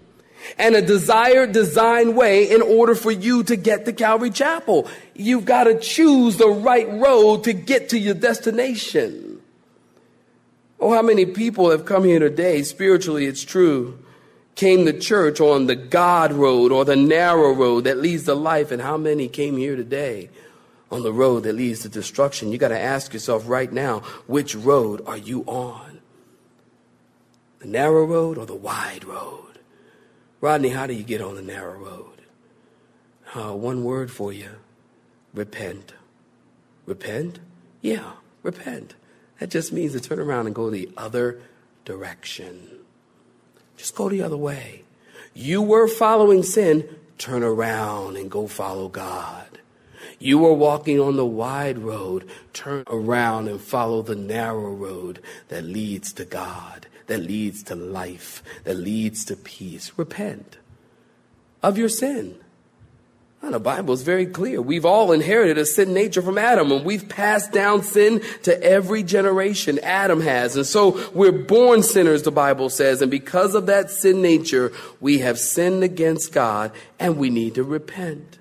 And 0.62 0.76
a 0.76 0.82
desired 0.84 1.54
design 1.54 2.14
way 2.14 2.52
in 2.52 2.62
order 2.62 2.94
for 2.94 3.12
you 3.12 3.42
to 3.46 3.56
get 3.56 3.86
to 3.86 3.94
Calvary 3.94 4.30
Chapel. 4.30 4.88
You've 5.16 5.44
got 5.44 5.64
to 5.64 5.80
choose 5.80 6.38
the 6.38 6.50
right 6.50 6.88
road 6.88 7.46
to 7.46 7.54
get 7.54 7.90
to 7.90 7.98
your 7.98 8.14
destination. 8.14 9.42
Oh, 10.80 10.94
how 10.94 11.02
many 11.02 11.26
people 11.26 11.72
have 11.72 11.86
come 11.86 12.04
here 12.04 12.20
today, 12.20 12.62
spiritually, 12.62 13.26
it's 13.26 13.44
true, 13.44 13.98
came 14.54 14.86
to 14.86 15.00
church 15.00 15.42
on 15.42 15.66
the 15.66 15.76
God 15.76 16.32
road 16.32 16.72
or 16.72 16.86
the 16.86 16.96
narrow 16.96 17.54
road 17.54 17.86
that 17.86 17.98
leads 17.98 18.26
to 18.26 18.36
life, 18.36 18.70
and 18.70 18.84
how 18.84 18.98
many 18.98 19.28
came 19.28 19.58
here 19.58 19.76
today 19.76 20.30
on 20.92 21.02
the 21.02 21.12
road 21.12 21.42
that 21.44 21.54
leads 21.54 21.80
to 21.82 21.90
destruction? 21.90 22.52
You 22.52 22.60
got 22.60 22.68
to 22.68 22.80
ask 22.80 23.14
yourself 23.14 23.50
right 23.50 23.72
now, 23.74 24.02
which 24.28 24.54
road 24.56 25.02
are 25.08 25.18
you 25.18 25.42
on? 25.48 26.02
The 27.60 27.68
narrow 27.68 28.06
road 28.06 28.38
or 28.38 28.46
the 28.46 28.54
wide 28.54 29.06
road? 29.06 29.51
Rodney, 30.42 30.70
how 30.70 30.88
do 30.88 30.94
you 30.94 31.04
get 31.04 31.22
on 31.22 31.36
the 31.36 31.42
narrow 31.42 31.78
road? 31.78 32.22
Uh, 33.36 33.54
one 33.56 33.84
word 33.84 34.12
for 34.12 34.34
you 34.34 34.50
repent. 35.34 35.94
Repent? 36.86 37.40
Yeah, 37.82 38.14
repent. 38.44 38.96
That 39.40 39.50
just 39.50 39.72
means 39.72 39.94
to 39.94 40.02
turn 40.02 40.20
around 40.20 40.48
and 40.48 40.56
go 40.56 40.70
the 40.70 40.90
other 40.98 41.42
direction. 41.86 42.80
Just 43.78 43.96
go 43.96 44.10
the 44.10 44.22
other 44.24 44.38
way. 44.38 44.84
You 45.34 45.62
were 45.62 45.88
following 45.88 46.44
sin, 46.44 46.88
turn 47.18 47.44
around 47.44 48.18
and 48.18 48.30
go 48.30 48.48
follow 48.48 48.90
God. 48.90 49.60
You 50.20 50.40
were 50.40 50.54
walking 50.54 51.00
on 51.00 51.16
the 51.16 51.26
wide 51.26 51.80
road, 51.80 52.30
turn 52.54 52.84
around 52.88 53.48
and 53.48 53.62
follow 53.62 54.02
the 54.02 54.16
narrow 54.16 54.72
road 54.74 55.22
that 55.48 55.64
leads 55.64 56.14
to 56.14 56.26
God, 56.26 56.88
that 57.12 57.24
leads 57.24 57.62
to 57.64 57.76
life, 57.76 58.42
that 58.64 58.78
leads 58.78 59.26
to 59.26 59.36
peace. 59.36 59.92
Repent 59.98 60.56
of 61.62 61.78
your 61.78 61.90
sin. 61.90 62.38
the 63.42 63.60
Bible 63.60 63.94
is 63.94 64.02
very 64.02 64.26
clear. 64.26 64.62
We've 64.62 64.86
all 64.86 65.12
inherited 65.12 65.58
a 65.58 65.66
sin 65.66 65.94
nature 65.94 66.22
from 66.22 66.38
Adam, 66.38 66.72
and 66.72 66.86
we've 66.86 67.10
passed 67.10 67.52
down 67.52 67.84
sin 67.84 68.22
to 68.44 68.64
every 68.64 69.04
generation. 69.04 69.78
Adam 69.84 70.22
has. 70.22 70.56
And 70.56 70.66
so 70.66 71.06
we're 71.12 71.34
born 71.34 71.84
sinners, 71.84 72.24
the 72.24 72.32
Bible 72.32 72.70
says. 72.70 73.02
And 73.02 73.12
because 73.12 73.56
of 73.56 73.66
that 73.66 73.92
sin 73.92 74.22
nature, 74.22 74.72
we 75.02 75.18
have 75.18 75.38
sinned 75.38 75.84
against 75.84 76.32
God, 76.32 76.72
and 76.98 77.18
we 77.18 77.30
need 77.30 77.56
to 77.56 77.64
repent. 77.66 78.38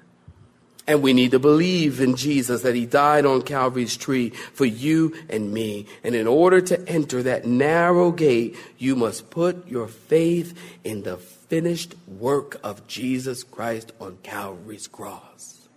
And 0.90 1.03
we 1.05 1.12
need 1.12 1.31
to 1.31 1.38
believe 1.38 2.00
in 2.00 2.16
Jesus 2.16 2.62
that 2.62 2.74
he 2.74 2.85
died 2.85 3.24
on 3.24 3.42
Calvary's 3.42 3.96
tree 3.96 4.31
for 4.31 4.64
you 4.64 5.14
and 5.29 5.53
me. 5.53 5.87
And 6.03 6.16
in 6.16 6.26
order 6.26 6.61
to 6.62 6.88
enter 6.88 7.22
that 7.22 7.44
narrow 7.44 8.11
gate, 8.11 8.57
you 8.76 8.96
must 8.96 9.31
put 9.31 9.68
your 9.68 9.87
faith 9.87 10.53
in 10.83 11.05
the 11.05 11.16
finished 11.16 11.94
work 12.09 12.59
of 12.64 12.88
Jesus 12.88 13.44
Christ 13.44 13.92
on 14.00 14.18
Calvary's 14.24 14.88
cross. 14.88 15.68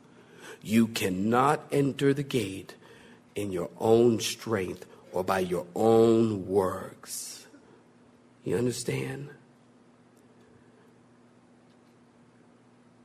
You 0.64 0.88
cannot 0.88 1.62
enter 1.72 2.16
the 2.16 2.24
gate 2.24 2.74
in 3.36 3.52
your 3.52 3.70
own 3.80 4.20
strength 4.20 4.88
or 5.12 5.24
by 5.24 5.42
your 5.42 5.68
own 5.76 6.48
works. 6.48 7.46
You 8.44 8.58
understand? 8.58 9.30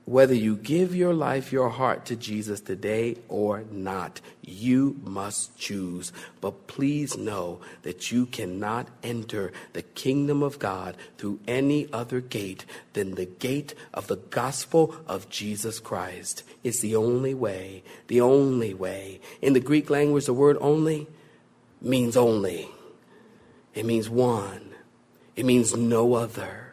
Whether 0.08 0.32
you 0.32 0.56
give 0.56 0.96
your 0.96 1.12
life, 1.12 1.52
your 1.52 1.68
heart 1.68 2.06
to 2.06 2.16
Jesus 2.16 2.62
today 2.62 3.16
or 3.28 3.64
not, 3.70 4.22
you 4.40 4.98
must 5.04 5.58
choose. 5.58 6.14
But 6.40 6.66
please 6.66 7.18
know 7.18 7.60
that 7.82 8.10
you 8.10 8.24
cannot 8.24 8.88
enter 9.02 9.52
the 9.74 9.82
kingdom 9.82 10.42
of 10.42 10.58
God 10.58 10.96
through 11.18 11.40
any 11.46 11.92
other 11.92 12.22
gate 12.22 12.64
than 12.94 13.16
the 13.16 13.26
gate 13.26 13.74
of 13.92 14.06
the 14.06 14.16
gospel 14.16 14.96
of 15.06 15.28
Jesus 15.28 15.78
Christ. 15.78 16.42
It's 16.64 16.80
the 16.80 16.96
only 16.96 17.34
way, 17.34 17.82
the 18.06 18.22
only 18.22 18.72
way. 18.72 19.20
In 19.42 19.52
the 19.52 19.60
Greek 19.60 19.90
language, 19.90 20.24
the 20.24 20.32
word 20.32 20.56
only 20.62 21.06
means 21.82 22.16
only, 22.16 22.70
it 23.74 23.84
means 23.84 24.08
one, 24.08 24.70
it 25.36 25.44
means 25.44 25.76
no 25.76 26.14
other. 26.14 26.72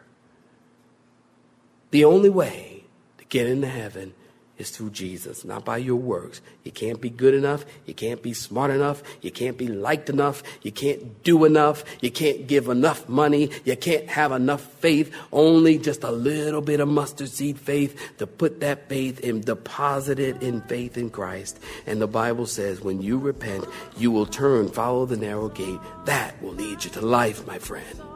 The 1.90 2.06
only 2.06 2.30
way 2.30 2.75
get 3.36 3.48
into 3.48 3.68
heaven 3.68 4.14
is 4.56 4.70
through 4.70 4.88
Jesus, 4.88 5.44
not 5.44 5.62
by 5.62 5.76
your 5.76 5.96
works. 5.96 6.40
You 6.64 6.72
can't 6.72 6.98
be 7.02 7.10
good 7.10 7.34
enough. 7.34 7.66
You 7.84 7.92
can't 7.92 8.22
be 8.22 8.32
smart 8.32 8.70
enough. 8.70 9.02
You 9.20 9.30
can't 9.30 9.58
be 9.58 9.68
liked 9.68 10.08
enough. 10.08 10.42
You 10.62 10.72
can't 10.72 11.22
do 11.22 11.44
enough. 11.44 11.84
You 12.00 12.10
can't 12.10 12.46
give 12.46 12.68
enough 12.68 13.06
money. 13.10 13.50
You 13.66 13.76
can't 13.76 14.08
have 14.08 14.32
enough 14.32 14.62
faith. 14.80 15.14
Only 15.34 15.76
just 15.76 16.02
a 16.02 16.10
little 16.10 16.62
bit 16.62 16.80
of 16.80 16.88
mustard 16.88 17.28
seed 17.28 17.58
faith 17.58 18.16
to 18.16 18.26
put 18.26 18.60
that 18.60 18.88
faith 18.88 19.22
and 19.22 19.44
deposit 19.44 20.18
it 20.18 20.42
in 20.42 20.62
faith 20.62 20.96
in 20.96 21.10
Christ. 21.10 21.58
And 21.86 22.00
the 22.00 22.08
Bible 22.08 22.46
says 22.46 22.80
when 22.80 23.02
you 23.02 23.18
repent, 23.18 23.66
you 23.98 24.10
will 24.10 24.24
turn, 24.24 24.70
follow 24.70 25.04
the 25.04 25.18
narrow 25.18 25.50
gate. 25.50 25.80
That 26.06 26.42
will 26.42 26.54
lead 26.54 26.84
you 26.84 26.90
to 26.92 27.02
life, 27.02 27.46
my 27.46 27.58
friend. 27.58 28.15